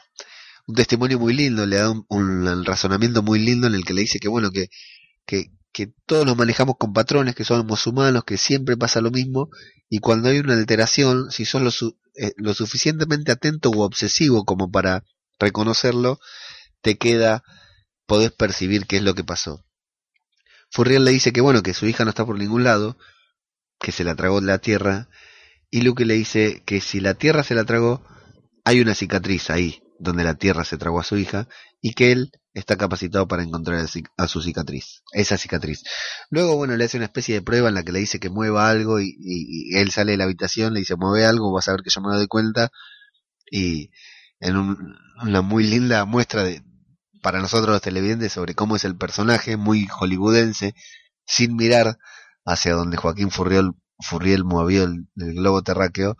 testimonio 0.75 1.19
muy 1.19 1.35
lindo, 1.35 1.67
le 1.67 1.77
da 1.77 1.91
un, 1.91 2.07
un, 2.09 2.65
razonamiento 2.65 3.23
muy 3.23 3.39
lindo 3.39 3.67
en 3.67 3.75
el 3.75 3.85
que 3.85 3.95
le 3.95 4.03
dice 4.03 4.19
que 4.19 4.29
bueno, 4.29 4.51
que, 4.51 4.69
que, 5.27 5.51
todos 6.07 6.27
nos 6.27 6.37
manejamos 6.37 6.77
con 6.79 6.93
patrones, 6.93 7.35
que 7.35 7.45
somos 7.45 7.87
humanos, 7.87 8.25
que 8.25 8.37
siempre 8.37 8.77
pasa 8.77 9.01
lo 9.01 9.11
mismo, 9.11 9.49
y 9.89 9.99
cuando 9.99 10.29
hay 10.29 10.39
una 10.39 10.55
alteración, 10.55 11.31
si 11.31 11.45
sos 11.45 11.63
lo, 11.63 11.71
eh, 12.17 12.33
lo 12.37 12.55
suficientemente 12.55 13.33
atento 13.33 13.71
u 13.71 13.81
obsesivo 13.81 14.45
como 14.45 14.71
para 14.71 15.05
reconocerlo, 15.39 16.19
te 16.83 16.99
queda, 16.99 17.43
podés 18.07 18.33
percibir 18.33 18.87
qué 18.87 18.97
es 18.97 19.03
lo 19.03 19.15
que 19.15 19.25
pasó. 19.25 19.65
Furriel 20.71 21.05
le 21.05 21.11
dice 21.11 21.33
que 21.33 21.41
bueno, 21.41 21.63
que 21.63 21.75
su 21.75 21.87
hija 21.87 22.05
no 22.05 22.11
está 22.11 22.25
por 22.25 22.39
ningún 22.39 22.65
lado, 22.65 22.97
que 23.79 23.93
se 23.93 24.05
la 24.05 24.15
tragó 24.15 24.41
la 24.41 24.59
tierra, 24.59 25.09
y 25.71 25.83
Luke 25.83 26.05
le 26.05 26.15
dice 26.15 26.63
que 26.67 26.81
si 26.81 27.01
la 27.01 27.15
tierra 27.15 27.43
se 27.43 27.55
la 27.55 27.65
tragó, 27.65 28.05
hay 28.65 28.81
una 28.81 28.95
cicatriz 28.95 29.51
ahí, 29.51 29.83
donde 29.99 30.25
la 30.25 30.35
tierra 30.35 30.65
se 30.65 30.77
tragó 30.77 31.01
a 31.01 31.05
su 31.05 31.17
hija, 31.17 31.49
y 31.83 31.95
que 31.95 32.13
él 32.13 32.33
está 32.55 32.77
capacitado 32.77 33.27
para 33.27 33.43
encontrar 33.43 33.85
a 34.17 34.29
su 34.29 34.41
cicatriz, 34.41 35.03
esa 35.13 35.37
cicatriz. 35.37 35.83
Luego, 36.31 36.57
bueno, 36.57 36.77
le 36.77 36.85
hace 36.85 36.97
una 36.97 37.07
especie 37.07 37.35
de 37.35 37.43
prueba 37.43 37.69
en 37.69 37.75
la 37.75 37.83
que 37.83 37.93
le 37.93 37.99
dice 37.99 38.21
que 38.21 38.31
mueva 38.31 38.71
algo 38.71 39.01
y, 39.01 39.75
él 39.75 39.91
sale 39.91 40.13
de 40.13 40.19
la 40.19 40.25
habitación, 40.25 40.75
le 40.75 40.81
dice 40.81 40.97
mueve 40.97 41.27
algo, 41.27 41.53
vas 41.53 41.69
a 41.69 41.73
ver 41.73 41.83
que 41.83 41.91
yo 41.91 42.01
me 42.01 42.15
doy 42.15 42.29
cuenta 42.29 42.71
y 43.51 43.91
en 44.41 44.57
una 45.23 45.43
muy 45.43 45.65
linda 45.65 46.05
muestra 46.05 46.45
de, 46.45 46.63
para 47.21 47.41
nosotros 47.41 47.71
los 47.71 47.83
televidentes 47.83 48.33
sobre 48.33 48.55
cómo 48.55 48.77
es 48.77 48.85
el 48.85 48.97
personaje, 48.97 49.57
muy 49.57 49.87
hollywoodense, 49.87 50.75
sin 51.27 51.57
mirar 51.57 51.99
hacia 52.45 52.75
donde 52.75 52.97
Joaquín 52.97 53.31
Furriel, 53.31 53.73
Furriel 53.99 54.45
movió 54.45 54.85
el, 54.85 55.07
globo 55.15 55.63
terráqueo, 55.63 56.17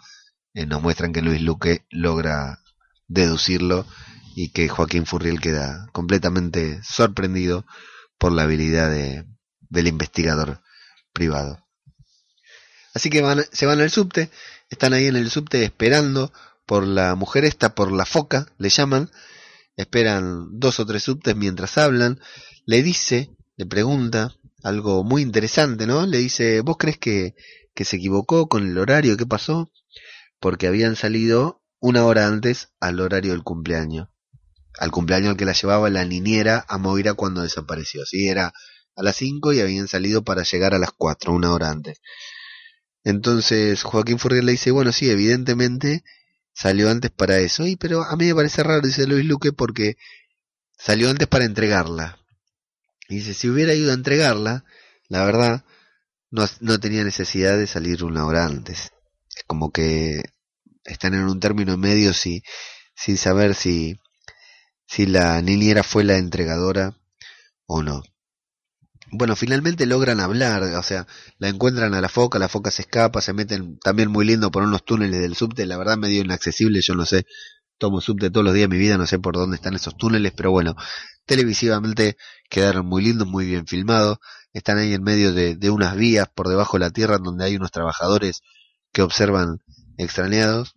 eh, 0.55 0.67
nos 0.67 0.83
muestran 0.83 1.13
que 1.13 1.23
Luis 1.23 1.41
Luque 1.41 1.85
logra 1.91 2.59
deducirlo 3.09 3.87
y 4.35 4.51
que 4.51 4.69
Joaquín 4.69 5.07
Furriel 5.07 5.41
queda 5.41 5.89
completamente 5.93 6.81
sorprendido 6.83 7.67
por 8.19 8.33
la 8.33 8.43
habilidad 8.43 8.91
de, 8.91 9.27
del 9.69 9.89
investigador 9.89 10.63
privado. 11.13 11.67
Así 12.95 13.11
que 13.11 13.23
van, 13.23 13.43
se 13.53 13.67
van 13.67 13.81
al 13.81 13.91
subte, 13.91 14.31
están 14.71 14.93
ahí 14.93 15.07
en 15.07 15.17
el 15.17 15.31
subte 15.31 15.65
esperando 15.65 16.33
por 16.67 16.87
la 16.87 17.15
mujer 17.15 17.45
esta, 17.45 17.75
por 17.75 17.91
la 17.93 18.05
foca, 18.05 18.47
le 18.59 18.69
llaman, 18.69 19.11
esperan 19.77 20.59
dos 20.59 20.81
o 20.81 20.87
tres 20.87 21.03
subtes 21.03 21.35
mientras 21.37 21.79
hablan, 21.79 22.21
le 22.67 22.83
dice, 22.83 23.31
le 23.57 23.67
pregunta 23.67 24.35
algo 24.63 25.05
muy 25.05 25.23
interesante, 25.23 25.87
¿no? 25.87 26.07
Le 26.07 26.19
dice, 26.19 26.61
¿vos 26.61 26.77
crees 26.79 26.99
que, 26.99 27.35
que 27.75 27.85
se 27.85 27.97
equivocó 27.97 28.49
con 28.49 28.69
el 28.69 28.79
horario? 28.79 29.17
¿Qué 29.17 29.27
pasó? 29.27 29.73
Porque 30.39 30.67
habían 30.67 30.97
salido 30.97 31.63
una 31.81 32.05
hora 32.05 32.27
antes 32.27 32.69
al 32.79 33.01
horario 33.01 33.33
del 33.33 33.43
cumpleaños 33.43 34.09
al 34.79 34.91
cumpleaños 34.91 35.37
que 35.37 35.45
la 35.45 35.53
llevaba 35.53 35.91
la 35.91 36.05
niñera 36.05 36.65
a 36.69 36.79
Moira 36.79 37.15
cuando 37.15 37.43
desapareció. 37.43 38.05
¿sí? 38.07 38.29
Era 38.29 38.53
a 38.97 39.03
las 39.03 39.17
5 39.17 39.53
y 39.53 39.61
habían 39.61 39.89
salido 39.89 40.23
para 40.23 40.43
llegar 40.43 40.75
a 40.75 40.79
las 40.79 40.91
4, 40.93 41.33
una 41.33 41.53
hora 41.53 41.71
antes. 41.71 42.01
Entonces 43.05 43.83
Joaquín 43.83 44.19
Furriel 44.19 44.47
le 44.47 44.53
dice, 44.53 44.71
bueno, 44.71 44.93
sí, 44.93 45.11
evidentemente 45.11 46.05
salió 46.53 46.91
antes 46.91 47.11
para 47.11 47.39
eso. 47.39 47.67
Y 47.67 47.77
pero 47.77 48.03
a 48.03 48.17
mí 48.17 48.27
me 48.27 48.35
parece 48.35 48.63
raro, 48.63 48.81
dice 48.81 49.07
Luis 49.07 49.25
Luque, 49.25 49.53
porque 49.53 49.97
salió 50.79 51.11
antes 51.11 51.29
para 51.29 51.45
entregarla. 51.45 52.19
Y 53.09 53.17
dice, 53.17 53.35
si 53.35 53.49
hubiera 53.49 53.75
ido 53.75 53.91
a 53.91 53.95
entregarla, 53.95 54.65
la 55.09 55.25
verdad, 55.25 55.65
no, 56.31 56.47
no 56.61 56.81
tenía 56.81 57.05
necesidad 57.05 57.59
de 57.59 57.67
salir 57.67 58.05
una 58.05 58.25
hora 58.25 58.45
antes. 58.45 58.93
Es 59.35 59.45
como 59.47 59.71
que 59.73 60.23
están 60.85 61.15
en 61.15 61.25
un 61.25 61.41
término 61.41 61.77
medio 61.77 62.15
si, 62.15 62.43
sin 62.95 63.17
saber 63.17 63.55
si 63.55 63.99
si 64.87 65.07
la 65.07 65.41
niñera 65.43 65.83
fue 65.83 66.05
la 66.05 66.17
entregadora 66.17 66.97
o 67.67 67.83
no. 67.83 68.03
Bueno, 69.11 69.37
finalmente 69.37 69.85
logran 69.85 70.21
hablar, 70.21 70.63
o 70.63 70.83
sea, 70.83 71.07
la 71.39 71.49
encuentran 71.49 71.93
a 71.93 72.01
la 72.01 72.09
foca, 72.09 72.39
la 72.39 72.49
foca 72.49 72.71
se 72.71 72.83
escapa, 72.83 73.21
se 73.21 73.35
meten 73.35 73.79
también 73.79 74.11
muy 74.11 74.25
lindo 74.25 74.51
por 74.51 74.63
unos 74.63 74.85
túneles 74.85 75.21
del 75.21 75.37
subte, 75.37 75.67
la 75.67 75.77
verdad 75.77 75.99
medio 75.99 76.23
inaccesible, 76.23 76.81
yo 76.81 76.95
no 76.95 77.05
sé, 77.05 77.27
tomo 77.77 78.01
subte 78.01 78.31
todos 78.31 78.45
los 78.45 78.55
días 78.55 78.71
de 78.71 78.77
mi 78.77 78.81
vida, 78.81 78.97
no 78.97 79.07
sé 79.07 79.19
por 79.19 79.35
dónde 79.35 79.57
están 79.57 79.75
esos 79.75 79.97
túneles, 79.97 80.33
pero 80.35 80.51
bueno, 80.51 80.75
televisivamente 81.27 82.17
quedaron 82.49 82.87
muy 82.87 83.03
lindos, 83.03 83.29
muy 83.29 83.45
bien 83.45 83.67
filmados, 83.67 84.19
están 84.55 84.79
ahí 84.79 84.95
en 84.95 85.03
medio 85.03 85.33
de, 85.35 85.57
de 85.57 85.71
unas 85.71 85.95
vías 85.97 86.29
por 86.35 86.49
debajo 86.49 86.79
de 86.79 86.85
la 86.85 86.91
tierra 86.91 87.19
donde 87.19 87.45
hay 87.45 87.57
unos 87.57 87.71
trabajadores 87.71 88.41
que 88.93 89.03
observan 89.03 89.59
extrañados. 89.97 90.75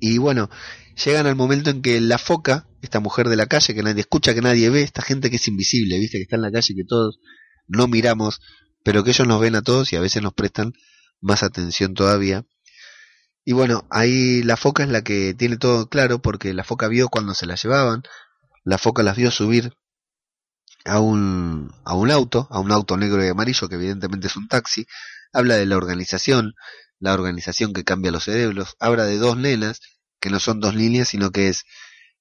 Y 0.00 0.18
bueno, 0.18 0.50
llegan 1.04 1.26
al 1.26 1.36
momento 1.36 1.70
en 1.70 1.82
que 1.82 2.00
la 2.00 2.18
foca, 2.18 2.67
esta 2.82 3.00
mujer 3.00 3.28
de 3.28 3.36
la 3.36 3.46
calle 3.46 3.74
que 3.74 3.82
nadie 3.82 4.00
escucha, 4.00 4.34
que 4.34 4.42
nadie 4.42 4.70
ve, 4.70 4.82
esta 4.82 5.02
gente 5.02 5.30
que 5.30 5.36
es 5.36 5.48
invisible, 5.48 5.98
viste, 5.98 6.18
que 6.18 6.22
está 6.22 6.36
en 6.36 6.42
la 6.42 6.50
calle, 6.50 6.74
que 6.74 6.84
todos 6.84 7.18
no 7.66 7.88
miramos, 7.88 8.40
pero 8.84 9.04
que 9.04 9.10
ellos 9.10 9.26
nos 9.26 9.40
ven 9.40 9.56
a 9.56 9.62
todos 9.62 9.92
y 9.92 9.96
a 9.96 10.00
veces 10.00 10.22
nos 10.22 10.34
prestan 10.34 10.72
más 11.20 11.42
atención 11.42 11.94
todavía. 11.94 12.44
Y 13.44 13.52
bueno, 13.52 13.86
ahí 13.90 14.42
la 14.42 14.56
foca 14.56 14.82
es 14.82 14.90
la 14.90 15.02
que 15.02 15.34
tiene 15.34 15.56
todo 15.56 15.88
claro 15.88 16.20
porque 16.20 16.52
la 16.52 16.64
foca 16.64 16.88
vio 16.88 17.08
cuando 17.08 17.34
se 17.34 17.46
la 17.46 17.54
llevaban, 17.54 18.02
la 18.64 18.78
foca 18.78 19.02
las 19.02 19.16
vio 19.16 19.30
subir 19.30 19.72
a 20.84 21.00
un, 21.00 21.72
a 21.84 21.94
un 21.94 22.10
auto, 22.10 22.46
a 22.50 22.60
un 22.60 22.72
auto 22.72 22.96
negro 22.96 23.24
y 23.24 23.28
amarillo 23.28 23.68
que 23.68 23.76
evidentemente 23.76 24.26
es 24.26 24.36
un 24.36 24.48
taxi, 24.48 24.86
habla 25.32 25.56
de 25.56 25.66
la 25.66 25.76
organización, 25.76 26.54
la 26.98 27.14
organización 27.14 27.72
que 27.72 27.84
cambia 27.84 28.10
los 28.10 28.24
cerebros, 28.24 28.76
habla 28.80 29.04
de 29.04 29.18
dos 29.18 29.36
nenas 29.36 29.80
que 30.20 30.30
no 30.30 30.40
son 30.40 30.60
dos 30.60 30.74
líneas, 30.74 31.08
sino 31.08 31.30
que 31.30 31.48
es 31.48 31.64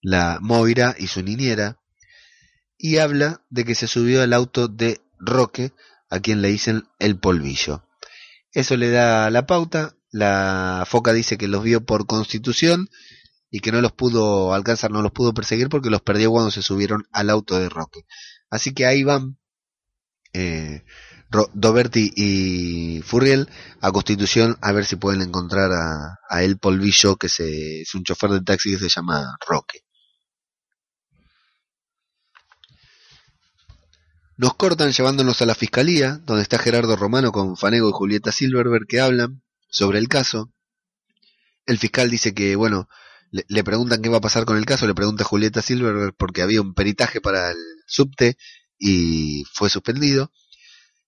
la 0.02 0.40
Moira 0.42 0.96
y 0.98 1.08
su 1.08 1.24
niñera, 1.24 1.80
y 2.78 2.98
habla 2.98 3.44
de 3.50 3.66
que 3.66 3.76
se 3.76 3.88
subió 3.88 4.22
al 4.22 4.34
auto 4.34 4.68
de 4.68 5.02
Roque, 5.20 5.74
a 6.10 6.20
quien 6.20 6.42
le 6.42 6.50
dicen 6.50 6.88
el 7.00 7.20
polvillo. 7.20 7.84
Eso 8.52 8.78
le 8.78 8.90
da 8.90 9.30
la 9.30 9.46
pauta, 9.46 9.96
la 10.12 10.86
foca 10.88 11.14
dice 11.14 11.38
que 11.38 11.48
los 11.48 11.64
vio 11.64 11.86
por 11.86 12.06
constitución 12.06 12.90
y 13.50 13.60
que 13.60 13.72
no 13.72 13.82
los 13.82 13.92
pudo 13.92 14.54
alcanzar, 14.54 14.92
no 14.92 15.02
los 15.02 15.12
pudo 15.12 15.34
perseguir 15.34 15.70
porque 15.70 15.90
los 15.90 16.02
perdió 16.02 16.32
cuando 16.32 16.52
se 16.52 16.62
subieron 16.62 17.08
al 17.12 17.30
auto 17.30 17.60
de 17.60 17.70
Roque. 17.70 18.06
Así 18.50 18.74
que 18.74 18.86
ahí 18.86 19.04
van 19.04 19.38
eh, 20.34 20.84
Doberti 21.54 22.12
y 22.16 23.02
Furriel 23.02 23.50
a 23.82 23.92
Constitución 23.92 24.58
a 24.62 24.72
ver 24.72 24.86
si 24.86 24.96
pueden 24.96 25.22
encontrar 25.22 25.72
a, 25.72 26.44
El 26.44 26.58
Polvillo, 26.58 27.18
que 27.18 27.30
se, 27.30 27.82
es 27.82 27.94
un 27.96 28.04
chofer 28.04 28.32
de 28.32 28.42
taxi 28.42 28.72
que 28.72 28.80
se 28.80 28.90
llama 28.90 29.38
Roque. 29.46 29.87
Nos 34.38 34.54
cortan 34.54 34.92
llevándonos 34.92 35.42
a 35.42 35.48
la 35.48 35.56
fiscalía, 35.56 36.22
donde 36.26 36.44
está 36.44 36.60
Gerardo 36.60 36.96
Romano 36.96 37.32
con 37.32 37.58
Fanego 37.58 37.90
y 37.90 37.94
Julieta 37.94 38.32
Silverberg 38.32 38.86
que 38.88 39.02
hablan 39.02 39.42
sobre 39.68 39.98
el 39.98 40.08
caso. 40.08 40.54
El 41.66 41.80
fiscal 41.80 42.12
dice 42.12 42.36
que, 42.36 42.56
bueno, 42.56 42.88
le, 43.32 43.64
preguntan 43.64 44.00
qué 44.04 44.10
va 44.10 44.18
a 44.18 44.22
pasar 44.22 44.46
con 44.46 44.58
el 44.58 44.66
caso, 44.66 44.86
le 44.86 44.94
pregunta 44.94 45.24
Julieta 45.24 45.64
Silverberg 45.64 46.14
porque 46.16 46.44
había 46.44 46.62
un 46.62 46.76
peritaje 46.76 47.20
para 47.20 47.50
el 47.50 47.58
subte 47.88 48.38
y 48.78 49.44
fue 49.54 49.72
suspendido. 49.72 50.32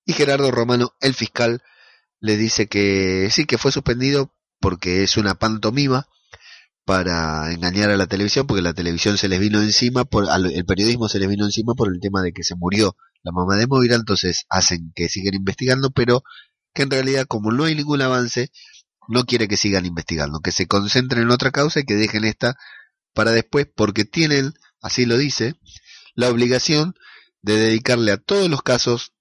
Y 0.05 0.13
Gerardo 0.13 0.49
Romano, 0.49 0.95
el 0.99 1.13
fiscal, 1.13 1.61
le 2.19 2.35
dice 2.35 2.67
que 2.67 3.29
sí, 3.29 3.45
que 3.45 3.59
fue 3.59 3.71
suspendido 3.71 4.33
porque 4.59 5.03
es 5.03 5.17
una 5.17 5.35
pantomima 5.35 6.07
para 6.83 7.53
engañar 7.53 7.91
a 7.91 7.97
la 7.97 8.07
televisión, 8.07 8.47
porque 8.47 8.63
la 8.63 8.73
televisión 8.73 9.19
se 9.19 9.27
les 9.27 9.39
vino 9.39 9.61
encima, 9.61 10.03
por, 10.03 10.25
el 10.51 10.65
periodismo 10.65 11.07
se 11.07 11.19
les 11.19 11.29
vino 11.29 11.45
encima 11.45 11.75
por 11.75 11.93
el 11.93 11.99
tema 11.99 12.23
de 12.23 12.33
que 12.33 12.43
se 12.43 12.55
murió 12.55 12.97
la 13.23 13.31
mamá 13.31 13.57
de 13.57 13.67
Moira, 13.67 13.95
entonces 13.95 14.45
hacen 14.49 14.91
que 14.95 15.09
sigan 15.09 15.33
investigando, 15.33 15.91
pero 15.91 16.23
que 16.73 16.83
en 16.83 16.91
realidad 16.91 17.25
como 17.27 17.51
no 17.51 17.65
hay 17.65 17.75
ningún 17.75 18.01
avance, 18.01 18.51
no 19.07 19.25
quiere 19.25 19.47
que 19.47 19.57
sigan 19.57 19.85
investigando, 19.85 20.39
que 20.39 20.51
se 20.51 20.67
concentren 20.67 21.23
en 21.23 21.31
otra 21.31 21.51
causa 21.51 21.79
y 21.79 21.83
que 21.83 21.95
dejen 21.95 22.25
esta 22.25 22.55
para 23.13 23.31
después, 23.31 23.67
porque 23.75 24.05
tienen, 24.05 24.53
así 24.81 25.05
lo 25.05 25.17
dice, 25.17 25.55
la 26.15 26.29
obligación 26.29 26.93
de 27.41 27.57
dedicarle 27.57 28.11
a 28.11 28.17
todos 28.17 28.49
los 28.49 28.61
casos 28.61 29.13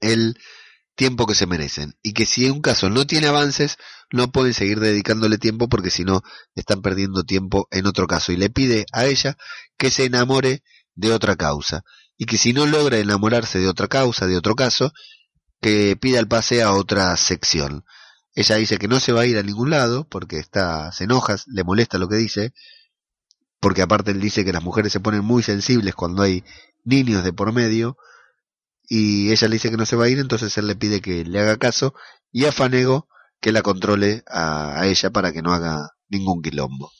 el 0.00 0.36
tiempo 0.96 1.26
que 1.26 1.34
se 1.34 1.46
merecen. 1.46 1.94
Y 2.02 2.14
que 2.14 2.26
si 2.26 2.48
un 2.50 2.60
caso 2.60 2.90
no 2.90 3.06
tiene 3.06 3.28
avances 3.28 3.76
no 4.12 4.30
pueden 4.30 4.54
seguir 4.54 4.80
dedicándole 4.80 5.38
tiempo 5.38 5.68
porque 5.68 5.90
si 5.90 6.04
no 6.04 6.22
están 6.54 6.80
perdiendo 6.82 7.24
tiempo 7.24 7.68
en 7.70 7.86
otro 7.86 8.06
caso. 8.06 8.32
Y 8.32 8.36
le 8.36 8.50
pide 8.50 8.86
a 8.92 9.04
ella 9.04 9.36
que 9.76 9.90
se 9.90 10.04
enamore 10.04 10.62
de 10.94 11.12
otra 11.12 11.36
causa 11.36 11.84
y 12.16 12.26
que 12.26 12.38
si 12.38 12.52
no 12.52 12.66
logra 12.66 12.98
enamorarse 12.98 13.58
de 13.58 13.68
otra 13.68 13.88
causa, 13.88 14.26
de 14.26 14.36
otro 14.36 14.54
caso, 14.54 14.92
que 15.60 15.96
pida 15.96 16.18
el 16.18 16.28
pase 16.28 16.62
a 16.62 16.72
otra 16.72 17.16
sección. 17.16 17.84
Ella 18.34 18.56
dice 18.56 18.78
que 18.78 18.88
no 18.88 19.00
se 19.00 19.12
va 19.12 19.22
a 19.22 19.26
ir 19.26 19.38
a 19.38 19.42
ningún 19.42 19.70
lado 19.70 20.06
porque 20.08 20.38
está, 20.38 20.92
se 20.92 21.04
enoja, 21.04 21.36
le 21.46 21.64
molesta 21.64 21.98
lo 21.98 22.08
que 22.08 22.16
dice, 22.16 22.52
porque 23.60 23.82
aparte 23.82 24.10
él 24.10 24.20
dice 24.20 24.44
que 24.44 24.52
las 24.52 24.62
mujeres 24.62 24.92
se 24.92 25.00
ponen 25.00 25.24
muy 25.24 25.42
sensibles 25.42 25.94
cuando 25.94 26.22
hay 26.22 26.44
niños 26.84 27.24
de 27.24 27.32
por 27.32 27.52
medio, 27.52 27.96
y 28.88 29.32
ella 29.32 29.48
le 29.48 29.54
dice 29.54 29.70
que 29.70 29.76
no 29.76 29.86
se 29.86 29.96
va 29.96 30.04
a 30.04 30.08
ir, 30.08 30.18
entonces 30.18 30.56
él 30.58 30.66
le 30.66 30.76
pide 30.76 31.00
que 31.00 31.24
le 31.24 31.40
haga 31.40 31.56
caso, 31.56 31.94
y 32.30 32.44
a 32.44 32.52
Fanego 32.52 33.08
que 33.40 33.52
la 33.52 33.62
controle 33.62 34.22
a, 34.28 34.80
a 34.80 34.86
ella 34.86 35.10
para 35.10 35.32
que 35.32 35.42
no 35.42 35.52
haga 35.52 35.90
ningún 36.08 36.42
quilombo. 36.42 36.92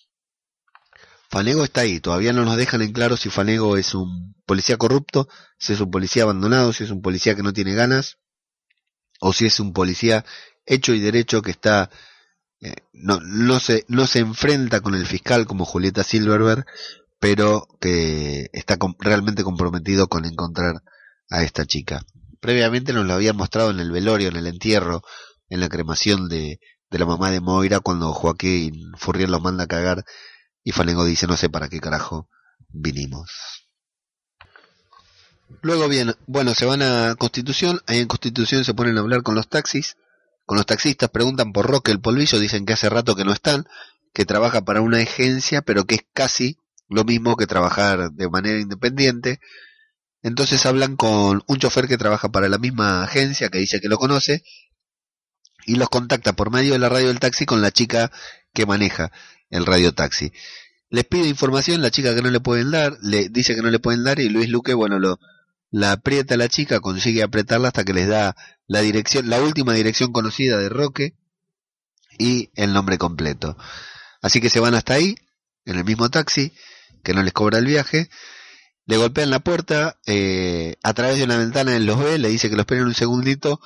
Fanego 1.29 1.65
está 1.65 1.83
ahí, 1.83 2.01
todavía 2.01 2.33
no 2.33 2.45
nos 2.45 2.57
dejan 2.57 2.83
en 2.83 2.93
claro 2.93 3.17
si 3.17 3.31
Fanego 3.31 3.77
es 3.77 3.95
un 3.95 4.35
policía 4.47 4.77
corrupto, 4.77 5.29
si 5.59 5.73
es 5.73 5.81
un 5.81 5.91
policía 5.91 6.23
abandonado, 6.23 6.73
si 6.73 6.85
es 6.85 6.91
un 6.91 7.03
policía 7.03 7.35
que 7.35 7.43
no 7.43 7.53
tiene 7.53 7.75
ganas, 7.75 8.19
o 9.21 9.33
si 9.33 9.47
es 9.47 9.59
un 9.61 9.73
policía 9.73 10.25
hecho 10.67 10.95
y 10.95 11.01
derecho 11.01 11.43
que 11.43 11.51
está 11.51 11.91
eh, 12.61 12.75
no, 12.93 13.21
no, 13.21 13.61
se, 13.61 13.85
no 13.89 14.07
se 14.07 14.21
enfrenta 14.21 14.81
con 14.81 14.95
el 14.95 15.07
fiscal 15.07 15.47
como 15.47 15.65
Julieta 15.65 16.03
Silverberg, 16.03 16.65
pero 17.19 17.67
que 17.81 18.49
está 18.53 18.79
realmente 18.99 19.45
comprometido 19.45 20.09
con 20.09 20.25
encontrar 20.25 20.83
a 21.31 21.43
esta 21.43 21.67
chica. 21.67 22.03
Previamente 22.41 22.93
nos 22.93 23.07
lo 23.07 23.15
habían 23.15 23.37
mostrado 23.37 23.71
en 23.71 23.81
el 23.81 23.91
velorio, 23.91 24.29
en 24.29 24.37
el 24.37 24.47
entierro, 24.47 25.03
en 25.49 25.61
la 25.61 25.69
cremación 25.69 26.29
de, 26.29 26.61
de 26.91 26.99
la 26.99 27.07
mamá 27.07 27.31
de 27.31 27.41
Moira, 27.41 27.81
cuando 27.81 28.13
Joaquín 28.13 28.93
Furriel 28.97 29.31
lo 29.31 29.41
manda 29.41 29.65
a 29.65 29.69
cagar 29.69 30.05
y 30.67 30.73
Fanego 30.73 31.05
dice 31.05 31.29
no 31.29 31.37
sé 31.37 31.49
para 31.49 31.69
qué 31.69 31.79
carajo 31.79 32.29
vinimos. 32.69 33.31
Luego 35.63 35.87
bien, 35.89 36.17
bueno, 36.27 36.57
se 36.57 36.67
van 36.67 36.83
a 36.83 37.15
Constitución, 37.15 37.81
ahí 37.87 38.01
en 38.01 38.09
Constitución 38.09 38.65
se 38.65 38.75
ponen 38.75 38.99
a 38.99 39.01
hablar 39.01 39.23
con 39.23 39.37
los 39.37 39.49
taxis, 39.49 39.97
con 40.45 40.57
los 40.57 40.67
taxistas, 40.67 41.09
preguntan 41.11 41.53
por 41.53 41.67
Roque 41.67 41.93
el 41.93 42.01
polvillo, 42.01 42.41
dicen 42.41 42.67
que 42.67 42.73
hace 42.73 42.89
rato 42.89 43.15
que 43.15 43.25
no 43.25 43.33
están, 43.33 43.69
que 44.13 44.25
trabaja 44.25 44.65
para 44.65 44.81
una 44.81 44.99
agencia, 44.99 45.63
pero 45.63 45.85
que 45.85 45.95
es 45.95 46.05
casi 46.13 46.59
lo 46.89 47.05
mismo 47.05 47.37
que 47.37 47.47
trabajar 47.47 48.11
de 48.11 48.29
manera 48.29 48.59
independiente. 48.59 49.39
Entonces 50.21 50.67
hablan 50.67 50.97
con 50.97 51.45
un 51.47 51.59
chofer 51.59 51.87
que 51.87 51.97
trabaja 51.97 52.31
para 52.31 52.49
la 52.49 52.59
misma 52.59 53.05
agencia, 53.05 53.51
que 53.51 53.59
dice 53.59 53.81
que 53.81 53.89
lo 53.89 53.99
conoce, 53.99 54.43
y 55.65 55.77
los 55.77 55.89
contacta 55.91 56.33
por 56.33 56.51
medio 56.51 56.73
de 56.73 56.81
la 56.81 56.89
radio 56.89 57.07
del 57.07 57.21
taxi 57.21 57.47
con 57.47 57.63
la 57.63 57.71
chica 57.71 58.11
que 58.53 58.67
maneja 58.67 59.13
el 59.51 59.67
radio 59.67 59.93
taxi. 59.93 60.33
Les 60.89 61.05
pide 61.05 61.29
información, 61.29 61.83
la 61.83 61.91
chica 61.91 62.15
que 62.15 62.23
no 62.23 62.31
le 62.31 62.41
pueden 62.41 62.71
dar, 62.71 62.97
le 63.03 63.29
dice 63.29 63.55
que 63.55 63.63
no 63.63 63.71
le 63.71 63.79
pueden 63.79 64.05
dar 64.05 64.21
y 64.21 64.29
Luis 64.29 64.49
Luque, 64.49 64.75
bueno, 64.75 64.99
lo, 64.99 65.19
la 65.71 65.93
aprieta 65.93 66.37
la 66.37 66.49
chica, 66.49 66.81
consigue 66.81 67.23
apretarla 67.23 67.69
hasta 67.69 67.85
que 67.85 67.93
les 67.93 68.09
da 68.09 68.37
la 68.67 68.81
dirección, 68.81 69.29
la 69.29 69.41
última 69.41 69.75
dirección 69.75 70.13
conocida 70.13 70.59
de 70.59 70.69
Roque 70.69 71.15
y 72.19 72.51
el 72.55 72.73
nombre 72.73 72.99
completo. 72.99 73.57
Así 74.23 74.41
que 74.41 74.51
se 74.51 74.61
van 74.61 74.75
hasta 74.75 74.95
ahí, 74.95 75.17
en 75.65 75.77
el 75.77 75.85
mismo 75.85 76.09
taxi, 76.09 76.53
que 77.03 77.15
no 77.15 77.23
les 77.23 77.33
cobra 77.33 77.59
el 77.59 77.67
viaje, 77.67 78.09
le 78.87 78.97
golpean 78.97 79.31
la 79.31 79.41
puerta, 79.41 79.99
eh, 80.07 80.77
a 80.83 80.95
través 80.95 81.19
de 81.19 81.25
una 81.25 81.37
ventana 81.37 81.77
él 81.77 81.87
los 81.87 81.99
ve, 81.99 82.19
le 82.19 82.29
dice 82.29 82.49
que 82.49 82.55
lo 82.55 82.63
esperen 82.63 82.85
un 82.85 82.95
segundito, 82.95 83.61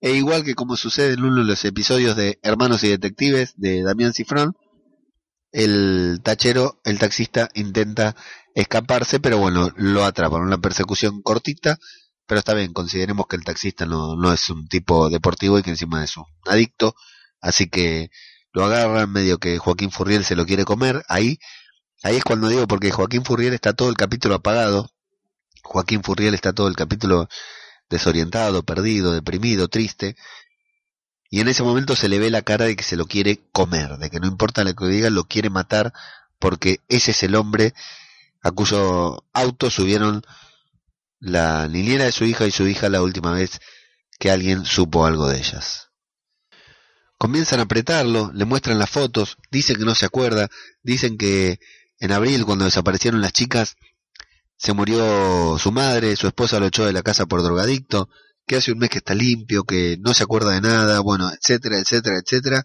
e 0.00 0.12
igual 0.12 0.44
que 0.44 0.54
como 0.54 0.76
sucede 0.76 1.14
en 1.14 1.24
uno 1.24 1.42
de 1.42 1.48
los 1.48 1.64
episodios 1.64 2.16
de 2.16 2.38
Hermanos 2.42 2.82
y 2.84 2.88
Detectives 2.88 3.54
de 3.56 3.82
Damián 3.82 4.14
Cifrón, 4.14 4.56
el 5.52 6.20
tachero, 6.22 6.80
el 6.84 6.98
taxista 6.98 7.48
intenta 7.54 8.16
escaparse, 8.54 9.20
pero 9.20 9.38
bueno, 9.38 9.70
lo 9.76 10.04
atrapan. 10.04 10.42
Una 10.42 10.58
persecución 10.58 11.22
cortita, 11.22 11.78
pero 12.26 12.38
está 12.38 12.54
bien, 12.54 12.72
consideremos 12.72 13.26
que 13.26 13.36
el 13.36 13.44
taxista 13.44 13.86
no, 13.86 14.16
no 14.16 14.32
es 14.32 14.48
un 14.50 14.68
tipo 14.68 15.10
deportivo 15.10 15.58
y 15.58 15.62
que 15.62 15.70
encima 15.70 16.04
es 16.04 16.16
un 16.16 16.26
adicto, 16.46 16.94
así 17.40 17.68
que 17.68 18.10
lo 18.52 18.64
agarran 18.64 19.10
medio 19.10 19.38
que 19.38 19.58
Joaquín 19.58 19.90
Furriel 19.90 20.24
se 20.24 20.36
lo 20.36 20.46
quiere 20.46 20.64
comer, 20.64 21.02
ahí, 21.08 21.38
ahí 22.02 22.16
es 22.16 22.24
cuando 22.24 22.48
digo, 22.48 22.66
porque 22.66 22.90
Joaquín 22.90 23.24
Furriel 23.24 23.54
está 23.54 23.72
todo 23.72 23.88
el 23.88 23.96
capítulo 23.96 24.36
apagado, 24.36 24.90
Joaquín 25.62 26.02
Furriel 26.02 26.34
está 26.34 26.52
todo 26.52 26.68
el 26.68 26.76
capítulo 26.76 27.28
desorientado, 27.88 28.62
perdido, 28.62 29.12
deprimido, 29.12 29.68
triste, 29.68 30.16
y 31.30 31.40
en 31.40 31.48
ese 31.48 31.62
momento 31.62 31.94
se 31.94 32.08
le 32.08 32.18
ve 32.18 32.28
la 32.28 32.42
cara 32.42 32.64
de 32.64 32.74
que 32.74 32.82
se 32.82 32.96
lo 32.96 33.06
quiere 33.06 33.40
comer, 33.52 33.98
de 33.98 34.10
que 34.10 34.18
no 34.18 34.26
importa 34.26 34.64
lo 34.64 34.74
que 34.74 34.86
diga, 34.86 35.10
lo 35.10 35.24
quiere 35.24 35.48
matar, 35.48 35.92
porque 36.40 36.80
ese 36.88 37.12
es 37.12 37.22
el 37.22 37.36
hombre 37.36 37.72
a 38.42 38.50
cuyo 38.50 39.24
auto 39.32 39.70
subieron 39.70 40.22
la 41.20 41.68
niñera 41.68 42.04
de 42.04 42.12
su 42.12 42.24
hija 42.24 42.46
y 42.46 42.50
su 42.50 42.66
hija 42.66 42.88
la 42.88 43.02
última 43.02 43.32
vez 43.32 43.60
que 44.18 44.30
alguien 44.30 44.64
supo 44.64 45.06
algo 45.06 45.28
de 45.28 45.38
ellas. 45.38 45.90
Comienzan 47.16 47.60
a 47.60 47.64
apretarlo, 47.64 48.32
le 48.34 48.44
muestran 48.44 48.78
las 48.78 48.90
fotos, 48.90 49.36
dicen 49.50 49.76
que 49.76 49.84
no 49.84 49.94
se 49.94 50.06
acuerda, 50.06 50.48
dicen 50.82 51.16
que 51.16 51.60
en 52.00 52.12
abril 52.12 52.44
cuando 52.44 52.64
desaparecieron 52.64 53.20
las 53.20 53.32
chicas 53.32 53.76
se 54.56 54.72
murió 54.72 55.58
su 55.58 55.70
madre, 55.70 56.16
su 56.16 56.26
esposa 56.26 56.58
lo 56.58 56.66
echó 56.66 56.84
de 56.84 56.92
la 56.92 57.02
casa 57.02 57.26
por 57.26 57.42
drogadicto, 57.42 58.08
que 58.50 58.56
hace 58.56 58.72
un 58.72 58.78
mes 58.78 58.90
que 58.90 58.98
está 58.98 59.14
limpio, 59.14 59.62
que 59.62 59.96
no 60.00 60.12
se 60.12 60.24
acuerda 60.24 60.50
de 60.50 60.60
nada, 60.60 60.98
bueno, 60.98 61.30
etcétera, 61.30 61.78
etcétera, 61.78 62.18
etcétera, 62.18 62.64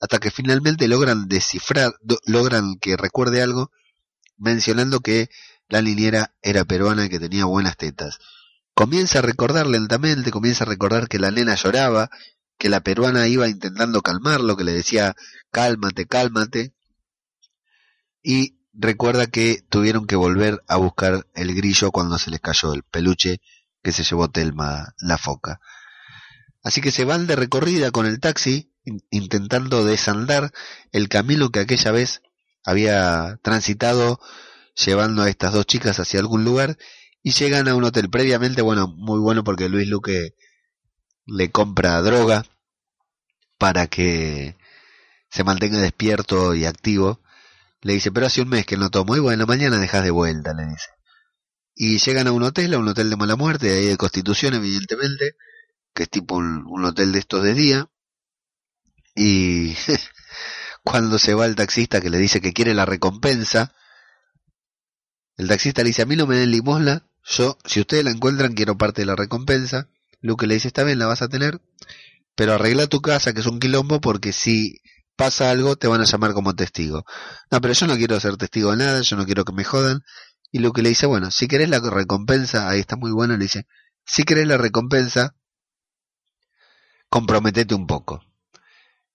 hasta 0.00 0.20
que 0.20 0.30
finalmente 0.30 0.86
logran 0.86 1.26
descifrar, 1.26 1.92
logran 2.24 2.76
que 2.80 2.96
recuerde 2.96 3.42
algo, 3.42 3.72
mencionando 4.36 5.00
que 5.00 5.30
la 5.68 5.82
niñera 5.82 6.36
era 6.40 6.64
peruana 6.64 7.06
y 7.06 7.08
que 7.08 7.18
tenía 7.18 7.46
buenas 7.46 7.76
tetas. 7.76 8.20
Comienza 8.74 9.18
a 9.18 9.22
recordar 9.22 9.66
lentamente, 9.66 10.30
comienza 10.30 10.62
a 10.62 10.68
recordar 10.68 11.08
que 11.08 11.18
la 11.18 11.32
nena 11.32 11.56
lloraba, 11.56 12.10
que 12.56 12.68
la 12.68 12.84
peruana 12.84 13.26
iba 13.26 13.48
intentando 13.48 14.02
calmarlo, 14.02 14.56
que 14.56 14.62
le 14.62 14.72
decía 14.72 15.16
cálmate, 15.50 16.06
cálmate, 16.06 16.74
y 18.22 18.60
recuerda 18.72 19.26
que 19.26 19.64
tuvieron 19.68 20.06
que 20.06 20.14
volver 20.14 20.62
a 20.68 20.76
buscar 20.76 21.26
el 21.34 21.56
grillo 21.56 21.90
cuando 21.90 22.18
se 22.18 22.30
les 22.30 22.38
cayó 22.38 22.72
el 22.72 22.84
peluche 22.84 23.40
que 23.84 23.92
se 23.92 24.02
llevó 24.02 24.30
Telma 24.30 24.94
la 24.98 25.18
foca. 25.18 25.60
Así 26.64 26.80
que 26.80 26.90
se 26.90 27.04
van 27.04 27.26
de 27.26 27.36
recorrida 27.36 27.90
con 27.90 28.06
el 28.06 28.18
taxi, 28.18 28.72
intentando 29.10 29.84
desandar 29.84 30.52
el 30.90 31.08
camino 31.08 31.50
que 31.50 31.60
aquella 31.60 31.92
vez 31.92 32.22
había 32.64 33.38
transitado 33.42 34.18
llevando 34.74 35.22
a 35.22 35.28
estas 35.28 35.52
dos 35.52 35.66
chicas 35.66 36.00
hacia 36.00 36.18
algún 36.20 36.44
lugar 36.44 36.78
y 37.22 37.32
llegan 37.32 37.68
a 37.68 37.74
un 37.74 37.84
hotel 37.84 38.08
previamente, 38.08 38.62
bueno, 38.62 38.88
muy 38.88 39.20
bueno 39.20 39.44
porque 39.44 39.68
Luis 39.68 39.88
Luque 39.88 40.34
le 41.26 41.50
compra 41.50 42.00
droga 42.00 42.44
para 43.58 43.86
que 43.86 44.56
se 45.30 45.44
mantenga 45.44 45.78
despierto 45.78 46.54
y 46.54 46.64
activo. 46.64 47.20
Le 47.82 47.92
dice, 47.92 48.10
pero 48.10 48.26
hace 48.26 48.40
un 48.40 48.48
mes 48.48 48.64
que 48.64 48.78
no 48.78 48.90
tomo 48.90 49.14
y 49.16 49.20
bueno, 49.20 49.46
mañana 49.46 49.78
dejas 49.78 50.04
de 50.04 50.10
vuelta, 50.10 50.54
le 50.54 50.64
dice 50.66 50.88
y 51.74 51.98
llegan 51.98 52.26
a 52.28 52.32
un 52.32 52.42
hotel, 52.42 52.74
a 52.74 52.78
un 52.78 52.88
hotel 52.88 53.10
de 53.10 53.16
mala 53.16 53.36
muerte, 53.36 53.70
ahí 53.70 53.86
de 53.86 53.96
Constitución, 53.96 54.54
evidentemente, 54.54 55.36
que 55.92 56.04
es 56.04 56.10
tipo 56.10 56.36
un, 56.36 56.84
hotel 56.84 57.12
de 57.12 57.18
estos 57.18 57.42
de 57.42 57.54
día, 57.54 57.90
y 59.14 59.74
cuando 60.84 61.18
se 61.18 61.34
va 61.34 61.46
el 61.46 61.56
taxista 61.56 62.00
que 62.00 62.10
le 62.10 62.18
dice 62.18 62.40
que 62.40 62.52
quiere 62.52 62.74
la 62.74 62.86
recompensa, 62.86 63.74
el 65.36 65.48
taxista 65.48 65.82
le 65.82 65.88
dice, 65.88 66.02
a 66.02 66.06
mí 66.06 66.16
no 66.16 66.26
me 66.26 66.36
den 66.36 66.50
limosna, 66.50 67.06
yo, 67.24 67.58
si 67.64 67.80
ustedes 67.80 68.04
la 68.04 68.10
encuentran, 68.10 68.54
quiero 68.54 68.78
parte 68.78 69.02
de 69.02 69.06
la 69.06 69.16
recompensa, 69.16 69.88
Luke 70.20 70.46
le 70.46 70.54
dice, 70.54 70.68
está 70.68 70.84
bien, 70.84 70.98
la 70.98 71.06
vas 71.06 71.22
a 71.22 71.28
tener, 71.28 71.60
pero 72.36 72.54
arregla 72.54 72.86
tu 72.86 73.00
casa, 73.00 73.32
que 73.32 73.40
es 73.40 73.46
un 73.46 73.58
quilombo, 73.58 74.00
porque 74.00 74.32
si 74.32 74.80
pasa 75.16 75.50
algo, 75.50 75.76
te 75.76 75.86
van 75.86 76.00
a 76.00 76.04
llamar 76.04 76.34
como 76.34 76.54
testigo. 76.54 77.04
No, 77.50 77.60
pero 77.60 77.74
yo 77.74 77.86
no 77.86 77.96
quiero 77.96 78.18
ser 78.20 78.36
testigo 78.36 78.70
de 78.72 78.78
nada, 78.78 79.00
yo 79.00 79.16
no 79.16 79.26
quiero 79.26 79.44
que 79.44 79.52
me 79.52 79.64
jodan, 79.64 80.02
y 80.56 80.70
que 80.70 80.82
le 80.82 80.90
dice, 80.90 81.06
bueno, 81.06 81.32
si 81.32 81.48
querés 81.48 81.68
la 81.68 81.80
recompensa, 81.80 82.68
ahí 82.68 82.78
está 82.78 82.94
muy 82.94 83.10
bueno, 83.10 83.36
le 83.36 83.42
dice, 83.42 83.66
si 84.06 84.22
querés 84.22 84.46
la 84.46 84.56
recompensa, 84.56 85.34
comprometete 87.08 87.74
un 87.74 87.88
poco. 87.88 88.24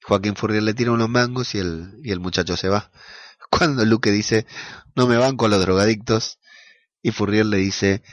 Joaquín 0.03 0.35
Furrier 0.35 0.63
le 0.63 0.73
tira 0.73 0.91
unos 0.91 1.07
mangos 1.07 1.55
y 1.55 1.59
el, 1.59 1.97
y 2.03 2.11
el 2.11 2.19
muchacho 2.19 2.57
se 2.57 2.67
va. 2.67 2.91
Cuando 3.49 3.85
Luque 3.85 4.11
dice, 4.11 4.47
no 4.95 5.07
me 5.07 5.15
van 5.15 5.37
con 5.37 5.49
los 5.49 5.61
drogadictos, 5.61 6.39
y 7.01 7.11
Furrier 7.11 7.45
le 7.45 7.59
dice, 7.59 8.03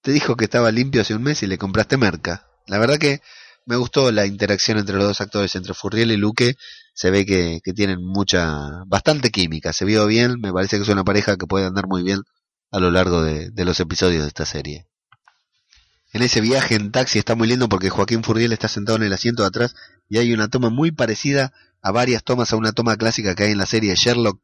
te 0.00 0.10
dijo 0.10 0.34
que 0.34 0.46
estaba 0.46 0.72
limpio 0.72 1.02
hace 1.02 1.14
un 1.14 1.22
mes 1.22 1.44
y 1.44 1.46
le 1.46 1.58
compraste 1.58 1.96
merca. 1.96 2.50
La 2.66 2.78
verdad 2.78 2.98
que 2.98 3.20
me 3.66 3.76
gustó 3.76 4.10
la 4.10 4.26
interacción 4.26 4.78
entre 4.78 4.96
los 4.96 5.04
dos 5.04 5.20
actores, 5.20 5.54
entre 5.54 5.74
Furriel 5.74 6.10
y 6.10 6.16
Luque, 6.16 6.56
se 6.96 7.10
ve 7.10 7.26
que, 7.26 7.60
tienen 7.74 8.02
mucha, 8.02 8.82
bastante 8.86 9.30
química, 9.30 9.74
se 9.74 9.84
vio 9.84 10.06
bien, 10.06 10.40
me 10.40 10.50
parece 10.50 10.78
que 10.78 10.82
es 10.82 10.88
una 10.88 11.04
pareja 11.04 11.36
que 11.36 11.46
puede 11.46 11.66
andar 11.66 11.86
muy 11.86 12.02
bien 12.02 12.22
a 12.70 12.80
lo 12.80 12.90
largo 12.90 13.22
de, 13.22 13.52
los 13.66 13.78
episodios 13.80 14.22
de 14.22 14.28
esta 14.28 14.46
serie. 14.46 14.86
En 16.14 16.22
ese 16.22 16.40
viaje 16.40 16.74
en 16.74 16.92
taxi 16.92 17.18
está 17.18 17.34
muy 17.34 17.48
lindo 17.48 17.68
porque 17.68 17.90
Joaquín 17.90 18.24
Furriel 18.24 18.54
está 18.54 18.68
sentado 18.68 18.96
en 18.96 19.02
el 19.02 19.12
asiento 19.12 19.42
de 19.42 19.48
atrás 19.48 19.74
y 20.08 20.16
hay 20.16 20.32
una 20.32 20.48
toma 20.48 20.70
muy 20.70 20.90
parecida 20.90 21.52
a 21.82 21.92
varias 21.92 22.24
tomas, 22.24 22.54
a 22.54 22.56
una 22.56 22.72
toma 22.72 22.96
clásica 22.96 23.34
que 23.34 23.42
hay 23.42 23.52
en 23.52 23.58
la 23.58 23.66
serie 23.66 23.94
Sherlock, 23.94 24.40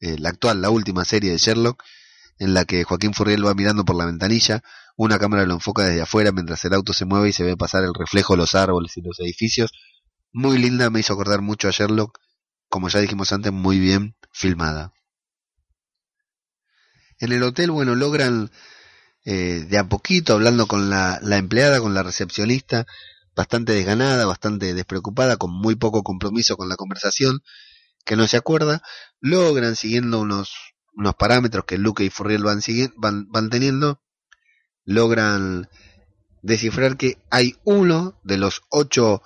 eh, 0.00 0.18
la 0.18 0.30
actual, 0.30 0.62
la 0.62 0.70
última 0.70 1.04
serie 1.04 1.30
de 1.30 1.38
Sherlock, 1.38 1.80
en 2.40 2.54
la 2.54 2.64
que 2.64 2.82
Joaquín 2.82 3.14
Furriel 3.14 3.46
va 3.46 3.54
mirando 3.54 3.84
por 3.84 3.94
la 3.94 4.06
ventanilla, 4.06 4.64
una 4.96 5.20
cámara 5.20 5.46
lo 5.46 5.54
enfoca 5.54 5.84
desde 5.84 6.02
afuera 6.02 6.32
mientras 6.32 6.64
el 6.64 6.74
auto 6.74 6.92
se 6.92 7.04
mueve 7.04 7.28
y 7.28 7.32
se 7.32 7.44
ve 7.44 7.56
pasar 7.56 7.84
el 7.84 7.94
reflejo 7.94 8.32
de 8.32 8.38
los 8.38 8.56
árboles 8.56 8.96
y 8.96 9.02
los 9.02 9.20
edificios. 9.20 9.70
Muy 10.36 10.58
linda, 10.58 10.90
me 10.90 10.98
hizo 10.98 11.12
acordar 11.12 11.42
mucho 11.42 11.68
a 11.68 11.70
Sherlock, 11.70 12.18
como 12.68 12.88
ya 12.88 12.98
dijimos 12.98 13.32
antes, 13.32 13.52
muy 13.52 13.78
bien 13.78 14.16
filmada. 14.32 14.92
En 17.20 17.30
el 17.30 17.40
hotel, 17.44 17.70
bueno, 17.70 17.94
logran 17.94 18.50
eh, 19.24 19.64
de 19.68 19.78
a 19.78 19.88
poquito, 19.88 20.32
hablando 20.32 20.66
con 20.66 20.90
la, 20.90 21.20
empleada, 21.22 21.78
con 21.78 21.94
la 21.94 22.02
recepcionista, 22.02 22.84
bastante 23.36 23.74
desganada, 23.74 24.26
bastante 24.26 24.74
despreocupada, 24.74 25.36
con 25.36 25.52
muy 25.52 25.76
poco 25.76 26.02
compromiso 26.02 26.56
con 26.56 26.68
la 26.68 26.74
conversación, 26.74 27.38
que 28.04 28.16
no 28.16 28.26
se 28.26 28.36
acuerda, 28.36 28.82
logran, 29.20 29.76
siguiendo 29.76 30.18
unos, 30.18 30.52
unos 30.94 31.14
parámetros 31.14 31.64
que 31.64 31.78
Luke 31.78 32.02
y 32.02 32.10
Furriel 32.10 32.42
van 32.42 33.50
teniendo, 33.50 34.02
logran 34.84 35.68
descifrar 36.42 36.96
que 36.96 37.22
hay 37.30 37.56
uno 37.62 38.18
de 38.24 38.38
los 38.38 38.62
ocho 38.68 39.22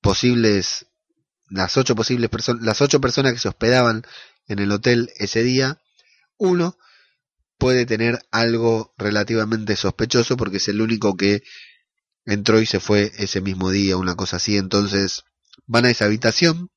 posibles, 0.00 0.86
las 1.48 1.76
ocho 1.76 1.94
posibles 1.94 2.30
personas, 2.30 2.62
las 2.62 2.80
ocho 2.80 3.00
personas 3.00 3.32
que 3.32 3.38
se 3.38 3.48
hospedaban 3.48 4.04
en 4.48 4.58
el 4.58 4.72
hotel 4.72 5.10
ese 5.16 5.42
día, 5.42 5.80
uno 6.38 6.76
puede 7.58 7.86
tener 7.86 8.20
algo 8.30 8.94
relativamente 8.98 9.76
sospechoso 9.76 10.36
porque 10.36 10.58
es 10.58 10.68
el 10.68 10.80
único 10.80 11.16
que 11.16 11.42
entró 12.24 12.60
y 12.60 12.66
se 12.66 12.80
fue 12.80 13.12
ese 13.16 13.40
mismo 13.40 13.70
día, 13.70 13.96
una 13.96 14.16
cosa 14.16 14.36
así. 14.36 14.56
Entonces 14.56 15.24
van 15.66 15.86
a 15.86 15.90
esa 15.90 16.04
habitación 16.04 16.70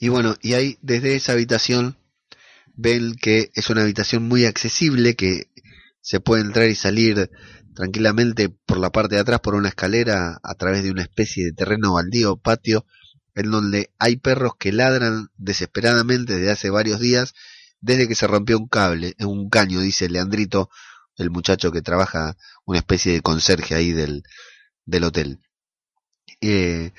y 0.00 0.08
bueno, 0.08 0.36
y 0.40 0.54
ahí 0.54 0.78
desde 0.80 1.14
esa 1.14 1.32
habitación 1.32 1.98
ven 2.74 3.14
que 3.14 3.50
es 3.54 3.68
una 3.68 3.82
habitación 3.82 4.22
muy 4.22 4.46
accesible, 4.46 5.14
que 5.14 5.50
se 6.00 6.20
puede 6.20 6.42
entrar 6.42 6.68
y 6.70 6.74
salir 6.74 7.30
tranquilamente 7.80 8.50
por 8.50 8.78
la 8.78 8.90
parte 8.90 9.14
de 9.14 9.22
atrás 9.22 9.40
por 9.40 9.54
una 9.54 9.70
escalera 9.70 10.38
a 10.42 10.54
través 10.54 10.82
de 10.82 10.90
una 10.90 11.00
especie 11.00 11.46
de 11.46 11.52
terreno 11.52 11.94
baldío, 11.94 12.36
patio, 12.36 12.84
en 13.34 13.50
donde 13.50 13.90
hay 13.98 14.16
perros 14.16 14.52
que 14.58 14.70
ladran 14.70 15.28
desesperadamente 15.38 16.34
desde 16.34 16.50
hace 16.50 16.68
varios 16.68 17.00
días 17.00 17.32
desde 17.80 18.06
que 18.06 18.14
se 18.14 18.26
rompió 18.26 18.58
un 18.58 18.68
cable, 18.68 19.14
un 19.20 19.48
caño, 19.48 19.80
dice 19.80 20.10
Leandrito, 20.10 20.68
el 21.16 21.30
muchacho 21.30 21.72
que 21.72 21.80
trabaja 21.80 22.36
una 22.66 22.80
especie 22.80 23.14
de 23.14 23.22
conserje 23.22 23.74
ahí 23.74 23.92
del, 23.92 24.24
del 24.84 25.04
hotel. 25.04 25.40
Eh, 26.42 26.92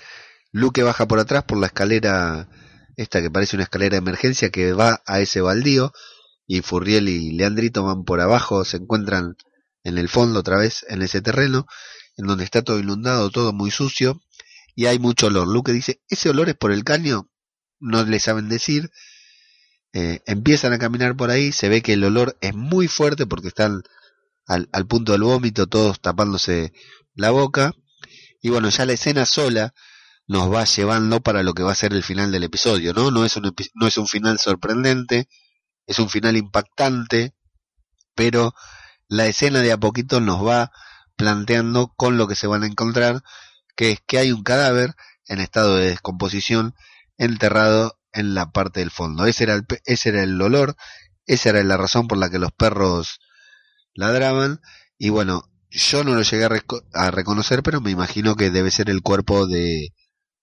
Luque 0.52 0.82
baja 0.82 1.08
por 1.08 1.20
atrás 1.20 1.44
por 1.44 1.60
la 1.60 1.68
escalera, 1.68 2.50
esta 2.96 3.22
que 3.22 3.30
parece 3.30 3.56
una 3.56 3.66
escalera 3.66 3.92
de 3.92 4.00
emergencia 4.00 4.50
que 4.50 4.74
va 4.74 5.04
a 5.06 5.20
ese 5.20 5.42
baldío, 5.42 5.94
y 6.48 6.62
Furriel 6.62 7.08
y 7.08 7.34
Leandrito 7.34 7.84
van 7.84 8.04
por 8.04 8.20
abajo, 8.20 8.66
se 8.66 8.78
encuentran 8.78 9.36
en 9.84 9.98
el 9.98 10.10
fondo 10.10 10.40
otra 10.40 10.58
vez 10.58 10.86
en 10.90 11.02
ese 11.02 11.22
terreno, 11.22 11.66
en 12.18 12.28
donde 12.28 12.44
está 12.44 12.62
todo 12.62 12.80
inundado, 12.80 13.30
todo 13.30 13.54
muy 13.54 13.72
sucio, 13.72 14.22
y 14.76 14.86
hay 14.86 15.00
mucho 15.00 15.28
olor. 15.28 15.48
Luque 15.48 15.72
dice, 15.72 16.02
ese 16.10 16.30
olor 16.30 16.50
es 16.50 16.56
por 16.56 16.72
el 16.72 16.84
caño, 16.84 17.30
no 17.80 18.04
le 18.04 18.20
saben 18.20 18.50
decir, 18.50 18.92
eh, 19.94 20.22
empiezan 20.26 20.74
a 20.74 20.80
caminar 20.80 21.16
por 21.16 21.32
ahí, 21.32 21.52
se 21.52 21.70
ve 21.70 21.82
que 21.82 21.94
el 21.94 22.04
olor 22.04 22.38
es 22.42 22.54
muy 22.56 22.88
fuerte 22.88 23.26
porque 23.26 23.50
están 23.50 23.84
al, 24.48 24.70
al, 24.72 24.88
punto 24.88 25.12
del 25.12 25.24
vómito, 25.24 25.68
todos 25.68 26.00
tapándose 26.00 26.74
la 27.14 27.32
boca. 27.32 27.74
Y 28.42 28.50
bueno, 28.50 28.70
ya 28.70 28.86
la 28.86 28.94
escena 28.94 29.26
sola 29.26 29.74
nos 30.28 30.52
va 30.52 30.64
llevando 30.64 31.22
para 31.22 31.44
lo 31.44 31.54
que 31.54 31.64
va 31.64 31.74
a 31.74 31.76
ser 31.76 31.94
el 31.94 32.04
final 32.04 32.32
del 32.32 32.44
episodio, 32.44 32.94
¿no? 32.94 33.12
No 33.12 33.26
es 33.26 33.36
un, 33.36 33.54
no 33.76 33.88
es 33.88 33.98
un 33.98 34.08
final 34.08 34.40
sorprendente, 34.40 35.28
es 35.86 36.00
un 36.00 36.10
final 36.10 36.38
impactante, 36.38 37.34
pero 38.16 38.54
la 39.12 39.26
escena 39.26 39.60
de 39.60 39.74
a 39.74 39.78
poquito 39.78 40.22
nos 40.22 40.48
va 40.48 40.72
planteando 41.18 41.94
con 41.98 42.18
lo 42.18 42.30
que 42.30 42.36
se 42.36 42.48
van 42.48 42.64
a 42.64 42.66
encontrar, 42.66 43.24
que 43.76 43.92
es 43.92 44.00
que 44.08 44.18
hay 44.18 44.32
un 44.32 44.42
cadáver 44.42 44.96
en 45.28 45.42
estado 45.42 45.76
de 45.76 45.90
descomposición 45.90 46.76
enterrado 47.18 48.00
en 48.14 48.36
la 48.36 48.52
parte 48.52 48.80
del 48.80 48.90
fondo. 48.90 49.26
Ese 49.26 49.44
era 49.44 49.56
el, 49.56 49.66
ese 49.84 50.10
era 50.10 50.24
el 50.24 50.42
olor, 50.42 50.78
esa 51.26 51.50
era 51.50 51.62
la 51.66 51.76
razón 51.76 52.08
por 52.08 52.20
la 52.20 52.30
que 52.30 52.40
los 52.40 52.54
perros 52.54 53.20
ladraban. 53.94 54.62
Y 54.98 55.10
bueno, 55.10 55.44
yo 55.70 56.06
no 56.06 56.16
lo 56.16 56.22
llegué 56.22 56.46
a, 56.94 57.12
reconocer, 57.12 57.64
pero 57.64 57.82
me 57.82 57.92
imagino 57.92 58.38
que 58.38 58.50
debe 58.50 58.72
ser 58.72 58.90
el 58.90 59.02
cuerpo 59.02 59.46
de, 59.46 59.90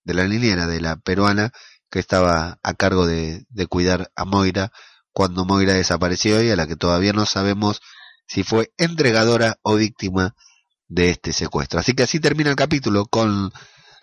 de 0.05 0.15
la 0.15 0.29
niñera, 0.29 0.67
de 0.67 0.83
la 0.83 0.97
peruana, 0.97 1.53
que 1.91 2.01
estaba 2.01 2.59
a 2.63 2.75
cargo 2.75 3.07
de, 3.07 3.47
de 3.49 3.67
cuidar 3.67 4.11
a 4.15 4.27
Moira 4.27 4.73
cuando 5.15 5.47
Moira 5.47 5.73
desapareció 5.73 6.43
y 6.43 6.51
a 6.51 6.57
la 6.57 6.67
que 6.67 6.77
todavía 6.77 7.15
no 7.15 7.25
sabemos 7.25 7.81
si 8.29 8.45
fue 8.45 8.73
entregadora 8.77 9.59
o 9.63 9.75
víctima 9.75 10.37
de 10.87 11.11
este 11.11 11.33
secuestro. 11.33 11.81
Así 11.81 11.95
que 11.95 12.05
así 12.05 12.21
termina 12.21 12.51
el 12.51 12.57
capítulo 12.57 13.07
con 13.07 13.53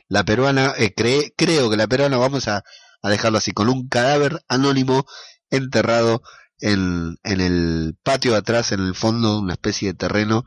la 0.10 0.24
peruana, 0.26 0.74
eh, 0.78 0.94
creo 0.94 1.70
que 1.70 1.78
la 1.78 1.88
peruana 1.88 2.18
vamos 2.18 2.48
a 2.48 2.64
dejarlo 3.04 3.38
así, 3.38 3.52
con 3.52 3.70
un 3.70 3.88
cadáver 3.88 4.44
anónimo 4.48 5.06
enterrado 5.50 6.24
en, 6.60 7.18
en 7.24 7.42
el 7.42 7.96
patio 8.04 8.32
de 8.32 8.38
atrás, 8.38 8.72
en 8.72 8.80
el 8.80 8.96
fondo, 8.96 9.40
una 9.40 9.54
especie 9.54 9.90
de 9.90 9.98
terreno 9.98 10.44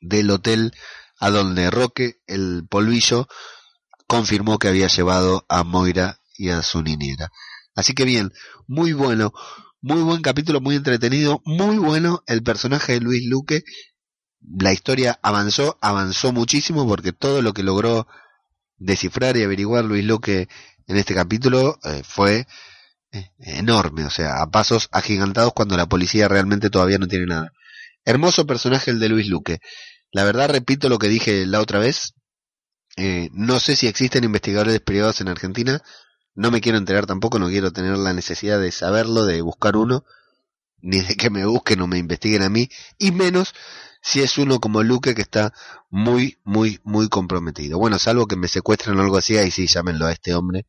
del 0.00 0.30
hotel 0.30 0.72
a 1.18 1.30
donde 1.30 1.70
Roque, 1.70 2.16
el 2.26 2.66
polvillo, 2.68 3.28
confirmó 4.06 4.58
que 4.58 4.68
había 4.68 4.88
llevado 4.88 5.46
a 5.48 5.64
Moira 5.64 6.20
y 6.36 6.50
a 6.50 6.62
su 6.62 6.82
niñera. 6.82 7.30
Así 7.74 7.94
que 7.94 8.04
bien, 8.04 8.32
muy 8.66 8.92
bueno, 8.92 9.32
muy 9.84 10.00
buen 10.00 10.22
capítulo, 10.22 10.62
muy 10.62 10.76
entretenido, 10.76 11.42
muy 11.44 11.76
bueno 11.76 12.24
el 12.26 12.42
personaje 12.42 12.94
de 12.94 13.00
Luis 13.00 13.26
Luque. 13.26 13.64
La 14.40 14.72
historia 14.72 15.20
avanzó, 15.20 15.76
avanzó 15.82 16.32
muchísimo 16.32 16.88
porque 16.88 17.12
todo 17.12 17.42
lo 17.42 17.52
que 17.52 17.62
logró 17.62 18.06
descifrar 18.78 19.36
y 19.36 19.42
averiguar 19.42 19.84
Luis 19.84 20.02
Luque 20.02 20.48
en 20.86 20.96
este 20.96 21.14
capítulo 21.14 21.78
eh, 21.84 22.00
fue 22.02 22.46
eh, 23.12 23.30
enorme, 23.40 24.06
o 24.06 24.10
sea, 24.10 24.40
a 24.40 24.50
pasos 24.50 24.88
agigantados 24.90 25.52
cuando 25.52 25.76
la 25.76 25.86
policía 25.86 26.28
realmente 26.28 26.70
todavía 26.70 26.96
no 26.96 27.06
tiene 27.06 27.26
nada. 27.26 27.52
Hermoso 28.06 28.46
personaje 28.46 28.90
el 28.90 28.98
de 29.00 29.10
Luis 29.10 29.28
Luque. 29.28 29.58
La 30.12 30.24
verdad, 30.24 30.48
repito 30.48 30.88
lo 30.88 30.98
que 30.98 31.08
dije 31.08 31.44
la 31.44 31.60
otra 31.60 31.78
vez. 31.78 32.14
Eh, 32.96 33.28
no 33.32 33.60
sé 33.60 33.76
si 33.76 33.86
existen 33.86 34.24
investigadores 34.24 34.80
privados 34.80 35.20
en 35.20 35.28
Argentina. 35.28 35.82
No 36.34 36.50
me 36.50 36.60
quiero 36.60 36.78
enterar 36.78 37.06
tampoco, 37.06 37.38
no 37.38 37.48
quiero 37.48 37.72
tener 37.72 37.96
la 37.96 38.12
necesidad 38.12 38.60
de 38.60 38.72
saberlo, 38.72 39.24
de 39.24 39.40
buscar 39.40 39.76
uno, 39.76 40.04
ni 40.80 41.00
de 41.00 41.16
que 41.16 41.30
me 41.30 41.46
busquen 41.46 41.80
o 41.80 41.86
me 41.86 41.98
investiguen 41.98 42.42
a 42.42 42.48
mí, 42.48 42.68
y 42.98 43.12
menos 43.12 43.54
si 44.02 44.20
es 44.20 44.36
uno 44.36 44.60
como 44.60 44.82
Luque 44.82 45.14
que 45.14 45.22
está 45.22 45.54
muy, 45.88 46.38
muy, 46.44 46.80
muy 46.84 47.08
comprometido. 47.08 47.78
Bueno, 47.78 47.98
salvo 47.98 48.26
que 48.26 48.36
me 48.36 48.48
secuestren 48.48 48.98
o 48.98 49.02
algo 49.02 49.16
así, 49.16 49.36
ahí 49.38 49.50
sí 49.50 49.66
llámenlo 49.66 50.06
a 50.06 50.12
este 50.12 50.34
hombre 50.34 50.66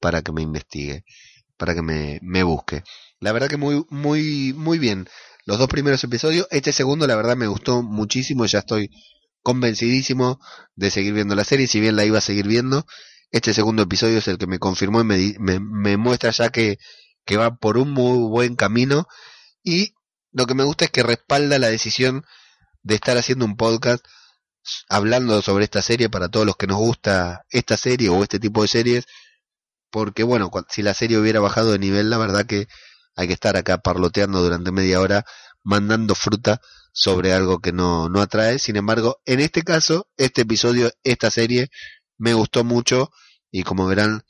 para 0.00 0.22
que 0.22 0.32
me 0.32 0.42
investigue, 0.42 1.04
para 1.56 1.74
que 1.74 1.82
me, 1.82 2.20
me 2.22 2.44
busque. 2.44 2.84
La 3.18 3.32
verdad 3.32 3.48
que 3.48 3.56
muy, 3.56 3.84
muy, 3.90 4.52
muy 4.52 4.78
bien. 4.78 5.08
Los 5.46 5.58
dos 5.58 5.68
primeros 5.68 6.02
episodios, 6.04 6.46
este 6.50 6.72
segundo 6.72 7.06
la 7.06 7.16
verdad 7.16 7.36
me 7.36 7.46
gustó 7.46 7.82
muchísimo, 7.82 8.46
ya 8.46 8.60
estoy 8.60 8.90
convencidísimo 9.42 10.40
de 10.74 10.90
seguir 10.90 11.14
viendo 11.14 11.34
la 11.34 11.44
serie, 11.44 11.66
si 11.66 11.80
bien 11.80 11.96
la 11.96 12.04
iba 12.04 12.18
a 12.18 12.20
seguir 12.20 12.46
viendo, 12.46 12.86
este 13.30 13.54
segundo 13.54 13.82
episodio 13.82 14.18
es 14.18 14.28
el 14.28 14.38
que 14.38 14.46
me 14.46 14.58
confirmó 14.58 15.00
y 15.00 15.04
me, 15.04 15.34
me, 15.38 15.60
me 15.60 15.96
muestra 15.96 16.30
ya 16.30 16.50
que, 16.50 16.78
que 17.24 17.36
va 17.36 17.56
por 17.56 17.78
un 17.78 17.90
muy 17.90 18.28
buen 18.28 18.56
camino 18.56 19.06
y 19.62 19.94
lo 20.32 20.46
que 20.46 20.54
me 20.54 20.64
gusta 20.64 20.86
es 20.86 20.90
que 20.90 21.02
respalda 21.02 21.58
la 21.58 21.68
decisión 21.68 22.24
de 22.82 22.94
estar 22.94 23.16
haciendo 23.16 23.44
un 23.44 23.56
podcast 23.56 24.04
hablando 24.88 25.40
sobre 25.42 25.64
esta 25.64 25.82
serie 25.82 26.08
para 26.08 26.28
todos 26.28 26.46
los 26.46 26.56
que 26.56 26.66
nos 26.66 26.78
gusta 26.78 27.44
esta 27.50 27.76
serie 27.76 28.08
o 28.08 28.22
este 28.22 28.38
tipo 28.38 28.62
de 28.62 28.68
series, 28.68 29.06
porque 29.90 30.22
bueno, 30.22 30.50
si 30.68 30.82
la 30.82 30.94
serie 30.94 31.18
hubiera 31.18 31.40
bajado 31.40 31.72
de 31.72 31.78
nivel, 31.78 32.10
la 32.10 32.18
verdad 32.18 32.46
que 32.46 32.68
hay 33.16 33.28
que 33.28 33.32
estar 33.32 33.56
acá 33.56 33.78
parloteando 33.78 34.42
durante 34.42 34.72
media 34.72 35.00
hora, 35.00 35.24
mandando 35.62 36.14
fruta 36.14 36.60
sobre 36.92 37.32
algo 37.32 37.60
que 37.60 37.72
no, 37.72 38.08
no 38.08 38.20
atrae. 38.20 38.58
Sin 38.58 38.76
embargo, 38.76 39.20
en 39.24 39.40
este 39.40 39.62
caso, 39.62 40.08
este 40.16 40.42
episodio, 40.42 40.90
esta 41.02 41.30
serie, 41.30 41.70
me 42.18 42.34
gustó 42.34 42.64
mucho 42.64 43.10
y 43.50 43.62
como 43.62 43.86
verán, 43.86 44.24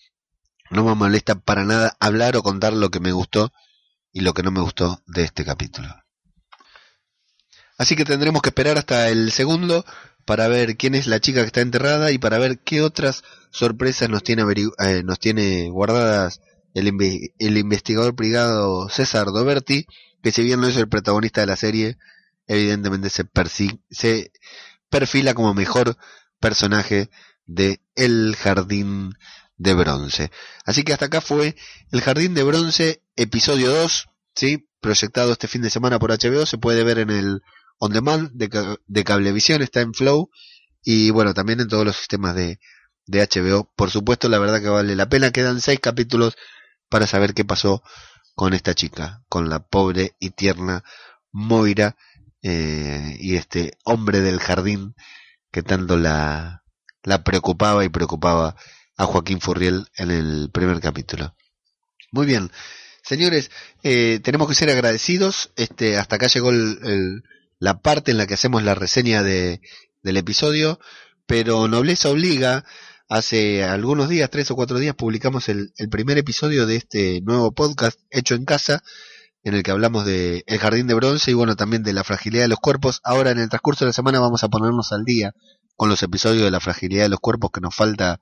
no 0.70 0.85
me 0.85 0.94
molesta 0.94 1.37
para 1.37 1.64
nada 1.64 1.96
hablar 2.01 2.37
o 2.37 2.42
contar 2.42 2.72
lo 2.72 2.90
que 2.90 3.01
me 3.01 3.12
gustó 3.12 3.53
y 4.12 4.20
lo 4.20 4.35
que 4.35 4.42
no 4.42 4.51
me 4.51 4.61
gustó 4.61 5.03
de 5.07 5.25
este 5.25 5.44
capítulo. 5.44 5.88
Así 7.79 7.94
que 7.94 8.05
tendremos 8.05 8.42
que 8.42 8.49
esperar 8.49 8.79
hasta 8.79 9.09
el 9.09 9.31
segundo 9.33 9.85
para 10.25 10.49
ver 10.49 10.77
quién 10.77 10.94
es 10.94 11.07
la 11.07 11.20
chica 11.20 11.40
que 11.40 11.46
está 11.46 11.61
enterrada 11.61 12.11
y 12.11 12.18
para 12.18 12.38
ver 12.38 12.59
qué 12.59 12.83
otras 12.83 13.22
sorpresas 13.51 14.09
nos 14.09 14.22
tiene, 14.22 14.42
eh, 14.79 15.03
nos 15.05 15.18
tiene 15.18 15.68
guardadas 15.70 16.40
el, 16.75 16.88
investigador 17.57 18.14
privado 18.14 18.88
César 18.88 19.27
Doberti, 19.27 19.87
que 20.22 20.33
si 20.33 20.42
bien 20.42 20.61
no 20.61 20.66
es 20.66 20.77
el 20.77 20.88
protagonista 20.88 21.40
de 21.40 21.46
la 21.46 21.57
serie, 21.57 21.96
evidentemente 22.46 23.09
se, 23.09 23.25
se 23.90 24.33
perfila 24.90 25.35
como 25.35 25.55
mejor 25.55 25.96
personaje 26.40 27.09
de 27.47 27.81
El 27.95 28.37
Jardín 28.37 29.15
de 29.57 29.75
Bronce. 29.75 30.31
Así 30.65 30.83
que 30.83 30.93
hasta 30.93 31.07
acá 31.07 31.21
fue 31.21 31.57
El 31.91 32.01
Jardín 32.03 32.35
de 32.35 32.43
Bronce, 32.43 33.03
episodio 33.17 33.73
2, 33.73 34.09
¿sí? 34.35 34.69
proyectado 34.81 35.33
este 35.33 35.49
fin 35.49 35.63
de 35.63 35.71
semana 35.71 35.99
por 35.99 36.11
HBO, 36.11 36.47
se 36.47 36.59
puede 36.59 36.85
ver 36.85 36.99
en 36.99 37.11
el 37.11 37.43
On 37.79 37.93
Demand 37.93 38.31
de, 38.33 38.79
de 38.87 39.05
Cablevisión, 39.05 39.63
está 39.63 39.81
en 39.81 39.95
Flow 39.95 40.31
y 40.83 41.11
bueno, 41.11 41.35
también 41.35 41.61
en 41.61 41.69
todos 41.69 41.85
los 41.85 41.97
sistemas 41.97 42.35
de, 42.35 42.61
de 43.07 43.27
HBO. 43.27 43.71
Por 43.75 43.91
supuesto, 43.91 44.29
la 44.29 44.39
verdad 44.39 44.61
que 44.61 44.69
vale 44.69 44.95
la 44.95 45.09
pena, 45.09 45.33
quedan 45.33 45.61
seis 45.61 45.81
capítulos 45.81 46.37
para 46.89 47.07
saber 47.07 47.35
qué 47.35 47.45
pasó 47.45 47.83
con 48.35 48.55
esta 48.55 48.75
chica, 48.75 49.23
con 49.29 49.49
la 49.49 49.61
pobre 49.61 50.15
y 50.21 50.31
tierna 50.31 50.85
Moira 51.33 51.97
eh, 52.43 53.17
y 53.19 53.37
este 53.37 53.79
hombre 53.85 54.21
del 54.21 54.39
jardín 54.39 54.95
que 55.51 55.63
tanto 55.63 55.97
la, 55.97 56.63
la 57.07 57.25
preocupaba 57.25 57.85
y 57.85 57.88
preocupaba 57.88 58.57
a 58.99 59.07
Joaquín 59.07 59.40
Furriel 59.40 59.87
en 59.97 60.11
el 60.11 60.51
primer 60.53 60.81
capítulo. 60.81 61.35
Muy 62.12 62.27
bien, 62.27 62.51
señores, 63.03 63.51
eh, 63.83 64.21
tenemos 64.23 64.49
que 64.49 64.55
ser 64.55 64.69
agradecidos. 64.69 65.53
Este, 65.57 65.97
hasta 65.97 66.16
acá 66.16 66.27
llegó 66.27 66.51
la 67.59 67.81
parte 67.81 68.11
en 68.11 68.19
la 68.19 68.27
que 68.27 68.35
hacemos 68.35 68.62
la 68.62 68.75
reseña 68.75 69.23
de, 69.23 69.62
del 70.03 70.19
episodio, 70.19 70.79
pero 71.27 71.66
Nobleza 71.69 72.11
Obliga 72.11 72.64
Hace 73.09 73.62
algunos 73.62 74.09
días, 74.09 74.31
tres 74.31 74.51
o 74.51 74.57
cuatro 74.57 74.81
días, 74.81 74.97
publicamos 74.97 75.49
el, 75.49 75.71
primer 75.92 76.19
episodio 76.19 76.66
de 76.66 76.75
este 76.75 77.21
nuevo 77.21 77.53
podcast 77.53 78.01
hecho 78.11 78.35
en 78.35 78.45
casa, 78.45 78.83
en 79.45 79.55
el 79.55 79.62
que 79.62 79.71
hablamos 79.71 80.05
de 80.05 80.42
El 80.49 80.59
Jardín 80.59 80.88
de 80.88 80.95
Bronce 80.95 81.31
y 81.31 81.35
bueno, 81.35 81.55
también 81.55 81.85
de 81.85 81.92
la 81.92 82.03
fragilidad 82.03 82.42
de 82.42 82.49
los 82.49 82.59
cuerpos. 82.59 83.01
Ahora, 83.05 83.31
en 83.31 83.38
el 83.38 83.49
transcurso 83.49 83.85
de 83.85 83.90
la 83.90 83.92
semana, 83.92 84.19
vamos 84.19 84.42
a 84.42 84.49
ponernos 84.49 84.90
al 84.90 85.05
día 85.05 85.35
con 85.77 85.89
los 85.89 86.03
episodios 86.03 86.45
de 86.45 86.51
la 86.51 86.61
fragilidad 86.61 87.05
de 87.05 87.11
los 87.11 87.21
cuerpos 87.21 87.51
que 87.53 87.61
nos 87.61 87.75
falta 87.75 88.21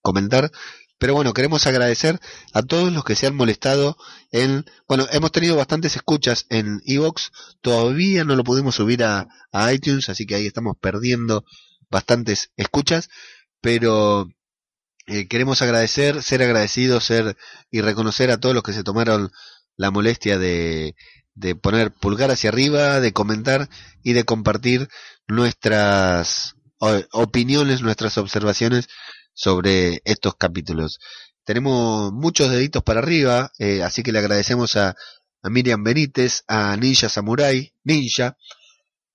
comentar. 0.00 0.50
Pero 0.98 1.14
bueno, 1.14 1.34
queremos 1.34 1.66
agradecer 1.66 2.20
a 2.52 2.62
todos 2.62 2.92
los 2.92 3.04
que 3.04 3.16
se 3.16 3.26
han 3.26 3.34
molestado 3.34 3.96
en... 4.30 4.64
Bueno, 4.88 5.06
hemos 5.10 5.32
tenido 5.32 5.56
bastantes 5.56 5.96
escuchas 5.96 6.46
en 6.50 6.80
Evox, 6.86 7.32
todavía 7.60 8.24
no 8.24 8.36
lo 8.36 8.44
pudimos 8.44 8.76
subir 8.76 9.04
a, 9.04 9.28
iTunes, 9.72 10.08
así 10.08 10.24
que 10.26 10.36
ahí 10.36 10.46
estamos 10.46 10.76
perdiendo 10.80 11.44
bastantes 11.90 12.52
escuchas, 12.56 13.08
pero 13.60 14.28
eh, 15.06 15.28
queremos 15.28 15.62
agradecer, 15.62 16.22
ser 16.22 16.42
agradecidos, 16.42 17.04
ser 17.04 17.36
y 17.70 17.80
reconocer 17.80 18.30
a 18.30 18.38
todos 18.38 18.54
los 18.54 18.62
que 18.62 18.72
se 18.72 18.84
tomaron 18.84 19.30
la 19.76 19.90
molestia 19.90 20.38
de, 20.38 20.94
de 21.34 21.56
poner 21.56 21.92
pulgar 21.92 22.30
hacia 22.30 22.50
arriba, 22.50 23.00
de 23.00 23.12
comentar 23.12 23.68
y 24.02 24.12
de 24.12 24.24
compartir 24.24 24.88
nuestras 25.26 26.54
opiniones, 27.12 27.82
nuestras 27.82 28.18
observaciones 28.18 28.88
sobre 29.34 30.00
estos 30.04 30.34
capítulos. 30.36 31.00
Tenemos 31.44 32.12
muchos 32.12 32.50
deditos 32.50 32.82
para 32.82 33.00
arriba, 33.00 33.52
eh, 33.58 33.82
así 33.82 34.02
que 34.02 34.12
le 34.12 34.18
agradecemos 34.18 34.76
a, 34.76 34.96
Miriam 35.46 35.84
Benítez, 35.84 36.42
a 36.48 36.74
Ninja 36.74 37.10
Samurai, 37.10 37.74
Ninja, 37.84 38.38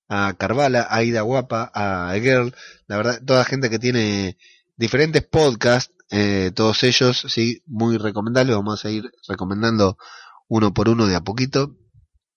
a 0.08 0.34
Carvala, 0.34 0.86
a 0.88 1.02
Ida 1.02 1.22
Guapa, 1.22 1.72
a 1.74 2.14
Girl, 2.20 2.54
la 2.86 2.96
verdad, 2.98 3.20
toda 3.26 3.44
gente 3.44 3.68
que 3.68 3.80
tiene 3.80 4.38
diferentes 4.76 5.24
podcasts, 5.24 5.92
eh, 6.10 6.52
todos 6.54 6.84
ellos, 6.84 7.26
sí, 7.28 7.64
muy 7.66 7.96
recomendables, 7.96 8.54
vamos 8.54 8.84
a 8.84 8.90
ir 8.90 9.10
recomendando 9.26 9.98
uno 10.46 10.72
por 10.72 10.88
uno 10.88 11.08
de 11.08 11.16
a 11.16 11.20
poquito, 11.20 11.76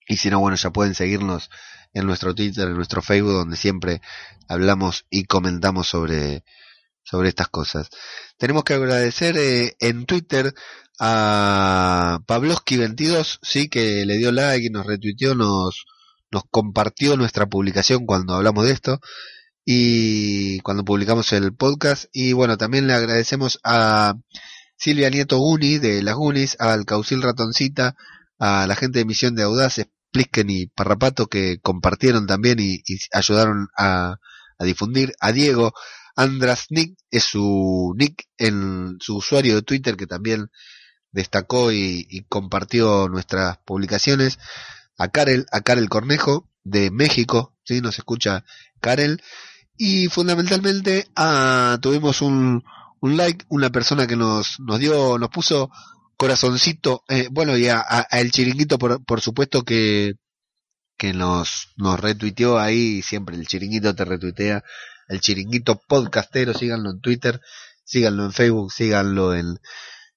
y 0.08 0.16
si 0.16 0.28
no, 0.28 0.40
bueno, 0.40 0.56
ya 0.56 0.70
pueden 0.70 0.96
seguirnos 0.96 1.48
en 1.94 2.06
nuestro 2.06 2.34
Twitter, 2.34 2.68
en 2.68 2.74
nuestro 2.74 3.00
Facebook, 3.00 3.32
donde 3.32 3.56
siempre 3.56 4.02
hablamos 4.48 5.06
y 5.08 5.24
comentamos 5.24 5.88
sobre, 5.88 6.44
sobre 7.02 7.28
estas 7.30 7.48
cosas. 7.48 7.88
Tenemos 8.36 8.64
que 8.64 8.74
agradecer 8.74 9.36
eh, 9.38 9.76
en 9.80 10.04
Twitter 10.04 10.52
a 10.98 12.20
Pavlovsky22, 12.26 13.38
sí, 13.42 13.68
que 13.68 14.04
le 14.04 14.18
dio 14.18 14.32
like 14.32 14.70
nos 14.70 14.86
retuiteó, 14.86 15.34
nos, 15.34 15.86
nos 16.30 16.42
compartió 16.50 17.16
nuestra 17.16 17.46
publicación 17.46 18.06
cuando 18.06 18.34
hablamos 18.34 18.66
de 18.66 18.72
esto 18.72 19.00
y 19.64 20.60
cuando 20.60 20.84
publicamos 20.84 21.32
el 21.32 21.54
podcast. 21.54 22.06
Y 22.12 22.32
bueno, 22.32 22.58
también 22.58 22.86
le 22.86 22.94
agradecemos 22.94 23.60
a 23.64 24.14
Silvia 24.76 25.10
Nieto 25.10 25.38
Guni 25.38 25.78
de 25.78 26.02
Las 26.02 26.16
Gunis, 26.16 26.56
al 26.58 26.84
Caucil 26.84 27.22
Ratoncita, 27.22 27.96
a 28.38 28.66
la 28.66 28.76
gente 28.76 28.98
de 28.98 29.04
Misión 29.04 29.34
de 29.34 29.44
Audaces, 29.44 29.86
Plisken 30.14 30.48
y 30.48 30.66
Parrapato 30.68 31.26
que 31.26 31.58
compartieron 31.58 32.28
también 32.28 32.60
y, 32.60 32.82
ayudaron 33.12 33.66
a, 33.76 34.16
difundir. 34.60 35.12
A 35.20 35.32
Diego 35.32 35.74
Andrasnik 36.14 36.96
es 37.10 37.24
su 37.24 37.92
nick 37.98 38.28
en 38.38 38.96
su 39.00 39.16
usuario 39.16 39.56
de 39.56 39.62
Twitter 39.62 39.96
que 39.96 40.06
también 40.06 40.50
destacó 41.10 41.72
y, 41.72 42.24
compartió 42.28 43.08
nuestras 43.08 43.58
publicaciones 43.66 44.38
a 44.96 45.08
Karel, 45.08 45.46
a 45.50 45.60
Karel 45.62 45.88
Cornejo 45.88 46.48
de 46.62 46.92
México, 46.92 47.52
¿sí? 47.64 47.80
Nos 47.80 47.98
escucha 47.98 48.44
Karel. 48.80 49.20
Y 49.76 50.06
fundamentalmente 50.06 51.08
ah, 51.16 51.78
tuvimos 51.82 52.22
un, 52.22 52.62
un 53.00 53.16
like, 53.16 53.44
una 53.48 53.70
persona 53.70 54.06
que 54.06 54.14
nos, 54.14 54.60
nos 54.60 54.78
dio, 54.78 55.18
nos 55.18 55.30
puso 55.30 55.70
corazoncito, 56.24 57.04
eh, 57.10 57.28
bueno, 57.30 57.54
y 57.58 57.68
a, 57.68 57.82
el 58.10 58.30
chiringuito 58.30 58.78
por, 58.78 59.04
por 59.04 59.20
supuesto 59.20 59.62
que, 59.62 60.14
que 60.96 61.12
nos, 61.12 61.74
nos 61.76 62.00
retuiteó 62.00 62.58
ahí, 62.58 63.02
siempre 63.02 63.36
el 63.36 63.46
chiringuito 63.46 63.94
te 63.94 64.06
retuitea, 64.06 64.64
el 65.08 65.20
chiringuito 65.20 65.82
podcastero, 65.86 66.54
síganlo 66.54 66.92
en 66.92 67.00
Twitter, 67.02 67.42
síganlo 67.84 68.24
en 68.24 68.32
Facebook, 68.32 68.72
síganlo 68.72 69.34
en, 69.34 69.58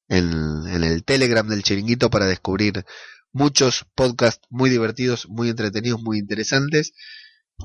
en, 0.08 0.32
en 0.68 0.86
el 0.86 1.04
Telegram 1.04 1.46
del 1.46 1.64
chiringuito 1.64 2.10
para 2.10 2.26
descubrir 2.26 2.86
muchos 3.34 3.86
podcasts 3.94 4.48
muy 4.50 4.70
divertidos, 4.70 5.28
muy 5.28 5.50
entretenidos, 5.50 6.02
muy 6.02 6.20
interesantes. 6.20 6.94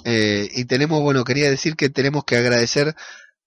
Eh, 0.04 0.50
y 0.52 0.64
tenemos, 0.64 1.00
bueno, 1.00 1.22
quería 1.22 1.48
decir 1.48 1.76
que 1.76 1.90
tenemos 1.90 2.24
que 2.24 2.38
agradecer 2.38 2.96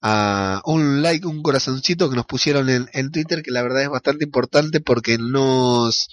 a 0.02 0.62
un 0.66 1.02
like, 1.02 1.26
un 1.26 1.42
corazoncito 1.42 2.10
que 2.10 2.16
nos 2.16 2.26
pusieron 2.26 2.70
en, 2.70 2.88
en 2.94 3.12
Twitter, 3.12 3.42
que 3.42 3.52
la 3.52 3.64
verdad 3.64 3.84
es 3.84 3.90
bastante 3.90 4.26
importante 4.26 4.82
porque 4.82 5.18
nos, 5.18 6.10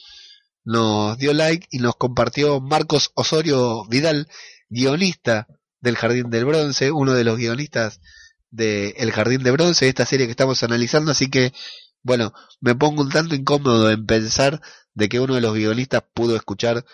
nos 0.65 1.19
dio 1.19 1.33
like 1.33 1.67
y 1.71 1.79
nos 1.79 1.97
compartió 1.97 2.61
Marcos 2.61 3.11
Osorio 3.15 3.85
Vidal, 3.89 4.29
guionista 4.69 5.47
del 5.81 5.97
Jardín 5.97 6.31
del 6.31 6.45
Bronce, 6.45 6.91
uno 6.91 7.13
de 7.13 7.25
los 7.25 7.37
guionistas 7.37 8.01
de 8.51 8.91
El 8.99 9.13
Jardín 9.13 9.43
de 9.43 9.51
Bronce, 9.51 9.89
esta 9.89 10.07
serie 10.07 10.27
que 10.27 10.33
estamos 10.33 10.63
analizando, 10.63 11.11
así 11.11 11.29
que, 11.29 11.53
bueno, 12.03 12.33
me 12.61 12.75
pongo 12.75 13.03
un 13.03 13.11
tanto 13.11 13.35
incómodo 13.35 13.91
en 13.91 14.07
pensar 14.07 14.61
de 14.95 15.09
que 15.09 15.21
uno 15.21 15.35
de 15.35 15.41
los 15.41 15.55
guionistas 15.55 16.03
pudo 16.15 16.37
escuchar 16.37 16.85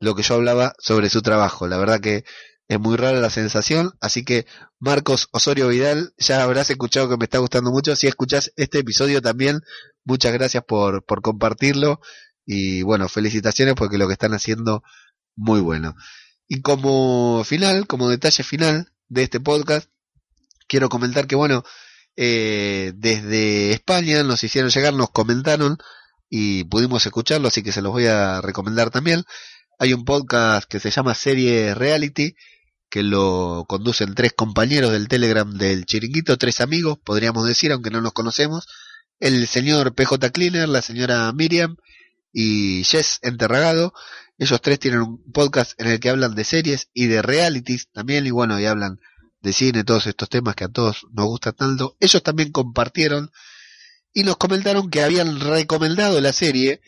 lo 0.00 0.14
que 0.14 0.22
yo 0.22 0.34
hablaba 0.34 0.74
sobre 0.78 1.10
su 1.10 1.22
trabajo. 1.22 1.66
La 1.66 1.78
verdad 1.78 2.00
que 2.00 2.24
es 2.68 2.78
muy 2.78 2.96
rara 2.96 3.18
la 3.18 3.30
sensación, 3.30 3.92
así 4.00 4.24
que 4.24 4.46
Marcos 4.78 5.28
Osorio 5.32 5.68
Vidal, 5.68 6.12
ya 6.18 6.42
habrás 6.42 6.68
escuchado 6.68 7.08
que 7.08 7.16
me 7.16 7.24
está 7.24 7.38
gustando 7.38 7.70
mucho. 7.70 7.96
Si 7.96 8.06
escuchás 8.06 8.52
este 8.56 8.80
episodio 8.80 9.22
también, 9.22 9.62
muchas 10.04 10.34
gracias 10.34 10.64
por, 10.64 11.04
por 11.04 11.22
compartirlo 11.22 12.00
y 12.44 12.82
bueno, 12.82 13.08
felicitaciones 13.08 13.74
porque 13.74 13.98
lo 13.98 14.06
que 14.06 14.12
están 14.12 14.34
haciendo 14.34 14.82
muy 15.34 15.60
bueno. 15.60 15.94
Y 16.46 16.60
como 16.60 17.42
final, 17.44 17.86
como 17.86 18.10
detalle 18.10 18.42
final 18.42 18.92
de 19.08 19.22
este 19.22 19.40
podcast, 19.40 19.88
quiero 20.66 20.90
comentar 20.90 21.26
que 21.26 21.36
bueno, 21.36 21.64
eh, 22.16 22.92
desde 22.96 23.72
España 23.72 24.22
nos 24.24 24.44
hicieron 24.44 24.70
llegar, 24.70 24.92
nos 24.92 25.10
comentaron 25.10 25.78
y 26.28 26.64
pudimos 26.64 27.06
escucharlo, 27.06 27.48
así 27.48 27.62
que 27.62 27.72
se 27.72 27.80
los 27.80 27.92
voy 27.92 28.06
a 28.06 28.40
recomendar 28.42 28.90
también. 28.90 29.24
Hay 29.78 29.94
un 29.94 30.04
podcast 30.04 30.68
que 30.68 30.80
se 30.80 30.90
llama 30.90 31.14
Serie 31.14 31.74
Reality, 31.74 32.34
que 32.90 33.02
lo 33.02 33.64
conducen 33.68 34.14
tres 34.14 34.32
compañeros 34.32 34.92
del 34.92 35.08
Telegram 35.08 35.50
del 35.50 35.84
Chiringuito, 35.84 36.38
tres 36.38 36.60
amigos, 36.60 36.98
podríamos 37.02 37.46
decir, 37.46 37.72
aunque 37.72 37.90
no 37.90 38.00
nos 38.00 38.12
conocemos. 38.12 38.66
El 39.20 39.46
señor 39.46 39.94
PJ 39.94 40.30
Cleaner, 40.30 40.68
la 40.68 40.82
señora 40.82 41.32
Miriam 41.32 41.76
y 42.32 42.84
Jess 42.84 43.18
Enterragado. 43.22 43.92
Ellos 44.38 44.60
tres 44.62 44.78
tienen 44.78 45.00
un 45.00 45.32
podcast 45.32 45.78
en 45.80 45.88
el 45.88 46.00
que 46.00 46.10
hablan 46.10 46.34
de 46.34 46.44
series 46.44 46.88
y 46.94 47.06
de 47.06 47.22
realities 47.22 47.88
también, 47.90 48.26
y 48.26 48.30
bueno, 48.30 48.58
y 48.60 48.66
hablan 48.66 49.00
de 49.40 49.52
cine, 49.52 49.84
todos 49.84 50.06
estos 50.06 50.28
temas 50.28 50.54
que 50.54 50.64
a 50.64 50.68
todos 50.68 51.06
nos 51.12 51.26
gustan 51.26 51.54
tanto. 51.54 51.96
Ellos 52.00 52.22
también 52.22 52.52
compartieron 52.52 53.30
y 54.12 54.22
nos 54.22 54.36
comentaron 54.36 54.90
que 54.90 55.02
habían 55.02 55.40
recomendado 55.40 56.20
la 56.20 56.32
serie 56.32 56.80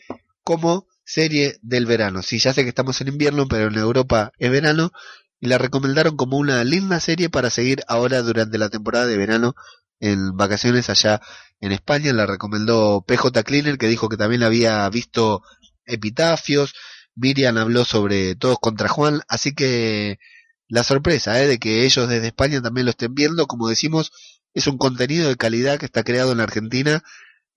como 0.43 0.87
serie 1.03 1.57
del 1.61 1.85
verano. 1.85 2.23
Sí, 2.23 2.39
ya 2.39 2.53
sé 2.53 2.63
que 2.63 2.69
estamos 2.69 2.99
en 3.01 3.09
invierno, 3.09 3.47
pero 3.47 3.67
en 3.67 3.75
Europa 3.75 4.31
es 4.37 4.49
verano 4.49 4.91
y 5.41 5.47
la 5.47 5.57
recomendaron 5.57 6.15
como 6.15 6.37
una 6.37 6.63
linda 6.63 6.99
serie 6.99 7.29
para 7.29 7.49
seguir 7.49 7.81
ahora 7.87 8.21
durante 8.21 8.59
la 8.59 8.69
temporada 8.69 9.07
de 9.07 9.17
verano 9.17 9.55
en 9.99 10.37
vacaciones 10.37 10.89
allá 10.89 11.19
en 11.59 11.71
España. 11.71 12.13
La 12.13 12.27
recomendó 12.27 13.03
PJ 13.05 13.43
Cleaner, 13.43 13.79
que 13.79 13.87
dijo 13.87 14.07
que 14.07 14.17
también 14.17 14.43
había 14.43 14.87
visto 14.89 15.41
epitafios. 15.85 16.75
Miriam 17.15 17.57
habló 17.57 17.85
sobre 17.85 18.35
Todos 18.35 18.59
contra 18.59 18.87
Juan, 18.87 19.21
así 19.27 19.53
que 19.53 20.19
la 20.67 20.83
sorpresa 20.83 21.41
¿eh? 21.41 21.47
de 21.47 21.59
que 21.59 21.85
ellos 21.85 22.07
desde 22.07 22.27
España 22.27 22.61
también 22.61 22.85
lo 22.85 22.91
estén 22.91 23.15
viendo, 23.15 23.47
como 23.47 23.67
decimos, 23.67 24.11
es 24.53 24.67
un 24.67 24.77
contenido 24.77 25.27
de 25.27 25.37
calidad 25.37 25.79
que 25.79 25.85
está 25.87 26.03
creado 26.03 26.31
en 26.31 26.39
Argentina, 26.39 27.03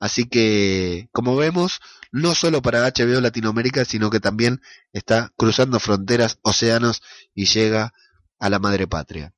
así 0.01 0.27
que 0.27 1.09
como 1.13 1.37
vemos, 1.37 1.81
no 2.13 2.35
solo 2.35 2.63
para 2.63 2.87
HBO 2.87 3.21
Latinoamérica, 3.21 3.85
sino 3.85 4.11
que 4.11 4.21
también 4.21 4.61
está 4.93 5.31
cruzando 5.37 5.81
fronteras, 5.81 6.39
océanos 6.43 7.03
y 7.35 7.47
llega 7.47 7.93
a 8.39 8.51
la 8.51 8.59
madre 8.59 8.87
patria. 8.87 9.35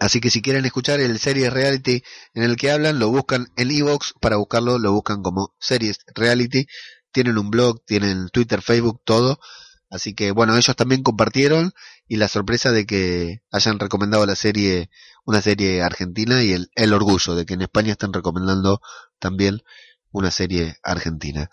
Así 0.00 0.20
que 0.20 0.30
si 0.30 0.42
quieren 0.42 0.64
escuchar 0.64 1.00
el 1.00 1.18
series 1.18 1.52
reality 1.52 2.02
en 2.34 2.44
el 2.44 2.56
que 2.56 2.70
hablan, 2.70 2.98
lo 2.98 3.08
buscan 3.10 3.48
en 3.56 3.70
Evox, 3.70 4.14
para 4.20 4.36
buscarlo 4.36 4.78
lo 4.78 4.92
buscan 4.92 5.22
como 5.22 5.54
series 5.58 5.98
reality, 6.14 6.66
tienen 7.10 7.38
un 7.38 7.50
blog, 7.50 7.84
tienen 7.84 8.28
Twitter, 8.28 8.62
Facebook, 8.62 9.00
todo, 9.04 9.40
así 9.90 10.14
que 10.14 10.30
bueno, 10.30 10.56
ellos 10.56 10.76
también 10.76 11.02
compartieron 11.02 11.72
y 12.08 12.16
la 12.16 12.28
sorpresa 12.28 12.72
de 12.72 12.86
que 12.86 13.42
hayan 13.52 13.78
recomendado 13.78 14.26
la 14.26 14.34
serie, 14.34 14.90
una 15.24 15.42
serie 15.42 15.82
argentina 15.82 16.42
y 16.42 16.52
el, 16.52 16.70
el 16.74 16.92
orgullo 16.94 17.34
de 17.34 17.44
que 17.44 17.54
en 17.54 17.62
España 17.62 17.92
están 17.92 18.12
recomendando 18.12 18.80
también 19.18 19.62
una 20.10 20.30
serie 20.30 20.76
argentina. 20.82 21.50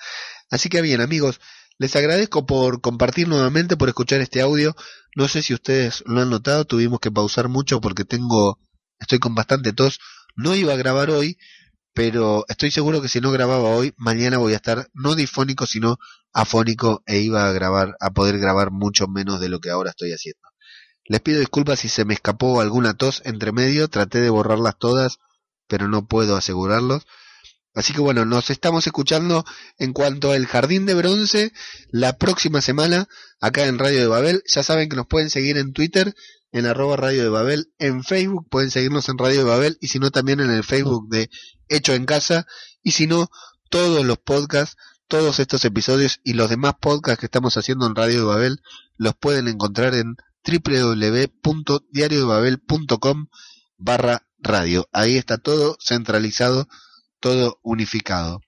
Así 0.50 0.70
que 0.70 0.82
bien 0.82 1.02
amigos, 1.02 1.42
les 1.78 1.96
agradezco 1.98 2.46
por 2.46 2.80
compartir 2.80 3.28
nuevamente, 3.28 3.76
por 3.76 3.90
escuchar 3.90 4.22
este 4.22 4.42
audio. 4.42 4.76
No 5.16 5.28
sé 5.28 5.44
si 5.44 5.54
ustedes 5.54 6.04
lo 6.06 6.22
han 6.22 6.30
notado, 6.30 6.66
tuvimos 6.66 7.02
que 7.02 7.12
pausar 7.12 7.50
mucho 7.50 7.82
porque 7.82 8.06
tengo, 8.06 8.60
estoy 9.00 9.20
con 9.20 9.36
bastante 9.36 9.74
tos. 9.74 10.00
No 10.38 10.56
iba 10.56 10.74
a 10.74 10.78
grabar 10.78 11.10
hoy, 11.10 11.38
pero 11.94 12.46
estoy 12.48 12.72
seguro 12.72 13.02
que 13.02 13.10
si 13.10 13.20
no 13.20 13.32
grababa 13.32 13.70
hoy, 13.70 13.94
mañana 13.98 14.38
voy 14.38 14.54
a 14.54 14.58
estar 14.58 14.88
no 14.94 15.16
difónico, 15.16 15.66
sino 15.68 15.98
afónico 16.34 17.04
e 17.06 17.20
iba 17.20 17.48
a 17.48 17.52
grabar, 17.52 17.96
a 18.00 18.12
poder 18.12 18.38
grabar 18.38 18.72
mucho 18.72 19.08
menos 19.08 19.42
de 19.42 19.50
lo 19.50 19.60
que 19.60 19.70
ahora 19.70 19.90
estoy 19.90 20.12
haciendo. 20.12 20.45
Les 21.06 21.22
pido 21.22 21.40
disculpas 21.40 21.80
si 21.80 21.90
se 21.90 22.06
me 22.06 22.14
escapó 22.14 22.62
alguna 22.62 22.96
tos 22.96 23.22
entre 23.26 23.52
medio, 23.52 23.88
traté 23.90 24.22
de 24.22 24.30
borrarlas 24.30 24.78
todas, 24.78 25.20
pero 25.68 25.88
no 25.88 26.08
puedo 26.08 26.36
asegurarlos. 26.36 27.06
Así 27.74 27.94
que 27.94 28.02
bueno, 28.02 28.26
nos 28.26 28.50
estamos 28.50 28.88
escuchando 28.88 29.44
en 29.78 29.94
cuanto 29.94 30.32
al 30.32 30.46
Jardín 30.48 30.86
de 30.86 30.94
Bronce 30.94 31.52
la 31.90 32.18
próxima 32.18 32.62
semana 32.62 33.08
acá 33.42 33.66
en 33.66 33.78
Radio 33.78 34.00
de 34.00 34.08
Babel. 34.08 34.44
Ya 34.48 34.64
saben 34.64 34.90
que 34.90 34.96
nos 34.96 35.08
pueden 35.08 35.30
seguir 35.30 35.58
en 35.58 35.74
Twitter 35.74 36.16
en 36.56 36.66
arroba 36.66 36.96
Radio 36.96 37.22
de 37.22 37.28
Babel, 37.28 37.74
en 37.80 38.02
Facebook 38.06 38.48
pueden 38.50 38.72
seguirnos 38.72 39.10
en 39.10 39.18
Radio 39.18 39.40
de 39.40 39.44
Babel 39.44 39.78
y 39.82 39.90
si 39.90 40.00
no 40.00 40.10
también 40.10 40.40
en 40.40 40.52
el 40.52 40.64
Facebook 40.64 41.10
de 41.10 41.30
Hecho 41.68 41.94
en 41.94 42.06
Casa 42.06 42.48
y 42.82 42.92
si 42.92 43.08
no 43.08 43.30
todos 43.70 44.06
los 44.06 44.20
podcasts, 44.20 44.78
todos 45.10 45.40
estos 45.40 45.66
episodios 45.66 46.22
y 46.24 46.32
los 46.32 46.50
demás 46.50 46.76
podcasts 46.80 47.20
que 47.20 47.26
estamos 47.26 47.58
haciendo 47.58 47.86
en 47.86 47.96
Radio 47.96 48.20
de 48.20 48.26
Babel 48.26 48.62
los 48.96 49.16
pueden 49.16 49.50
encontrar 49.50 49.96
en 49.96 50.16
www.diariodebabel.com 50.46 53.28
barra 53.78 54.28
radio. 54.38 54.88
Ahí 54.92 55.16
está 55.18 55.38
todo 55.38 55.78
centralizado, 55.80 56.68
todo 57.20 57.60
unificado. 57.64 58.42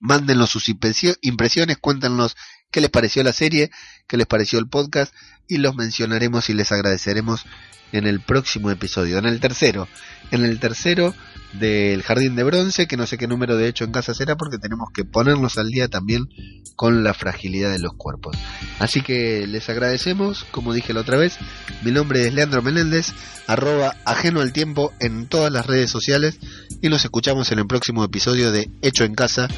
Mándenos 0.00 0.50
sus 0.50 0.68
impresiones, 0.68 1.78
cuéntanos 1.80 2.36
qué 2.74 2.80
les 2.80 2.90
pareció 2.90 3.22
la 3.22 3.32
serie, 3.32 3.70
qué 4.08 4.16
les 4.16 4.26
pareció 4.26 4.58
el 4.58 4.66
podcast 4.66 5.14
y 5.46 5.58
los 5.58 5.76
mencionaremos 5.76 6.50
y 6.50 6.54
les 6.54 6.72
agradeceremos 6.72 7.46
en 7.92 8.04
el 8.04 8.18
próximo 8.18 8.68
episodio, 8.72 9.16
en 9.18 9.26
el 9.26 9.38
tercero, 9.38 9.86
en 10.32 10.44
el 10.44 10.58
tercero 10.58 11.14
del 11.52 12.02
Jardín 12.02 12.34
de 12.34 12.42
Bronce, 12.42 12.88
que 12.88 12.96
no 12.96 13.06
sé 13.06 13.16
qué 13.16 13.28
número 13.28 13.56
de 13.56 13.68
hecho 13.68 13.84
en 13.84 13.92
casa 13.92 14.12
será 14.12 14.36
porque 14.36 14.58
tenemos 14.58 14.88
que 14.92 15.04
ponernos 15.04 15.56
al 15.56 15.68
día 15.68 15.86
también 15.86 16.28
con 16.74 17.04
la 17.04 17.14
fragilidad 17.14 17.70
de 17.70 17.78
los 17.78 17.94
cuerpos. 17.94 18.36
Así 18.80 19.02
que 19.02 19.46
les 19.46 19.68
agradecemos, 19.68 20.42
como 20.50 20.72
dije 20.72 20.92
la 20.92 21.02
otra 21.02 21.16
vez, 21.16 21.38
mi 21.84 21.92
nombre 21.92 22.26
es 22.26 22.34
Leandro 22.34 22.60
Menéndez, 22.60 23.12
arroba 23.46 23.94
ajeno 24.04 24.40
al 24.40 24.52
tiempo 24.52 24.92
en 24.98 25.28
todas 25.28 25.52
las 25.52 25.64
redes 25.64 25.92
sociales 25.92 26.40
y 26.84 26.90
nos 26.90 27.02
escuchamos 27.02 27.50
en 27.50 27.60
el 27.60 27.66
próximo 27.66 28.04
episodio 28.04 28.52
de 28.52 28.70
Hecho 28.82 29.04
en 29.04 29.14
Casa, 29.14 29.48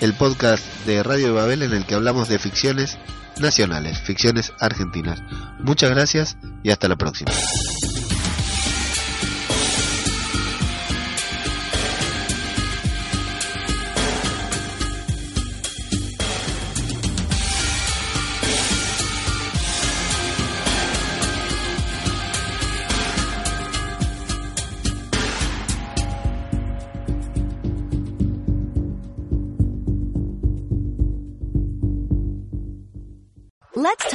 el 0.00 0.14
podcast 0.14 0.64
de 0.86 1.02
Radio 1.02 1.26
de 1.26 1.32
Babel 1.32 1.60
en 1.60 1.74
el 1.74 1.84
que 1.84 1.94
hablamos 1.94 2.30
de 2.30 2.38
ficciones 2.38 2.96
nacionales, 3.38 4.00
ficciones 4.00 4.54
argentinas. 4.60 5.20
Muchas 5.58 5.90
gracias 5.90 6.38
y 6.62 6.70
hasta 6.70 6.88
la 6.88 6.96
próxima. 6.96 7.32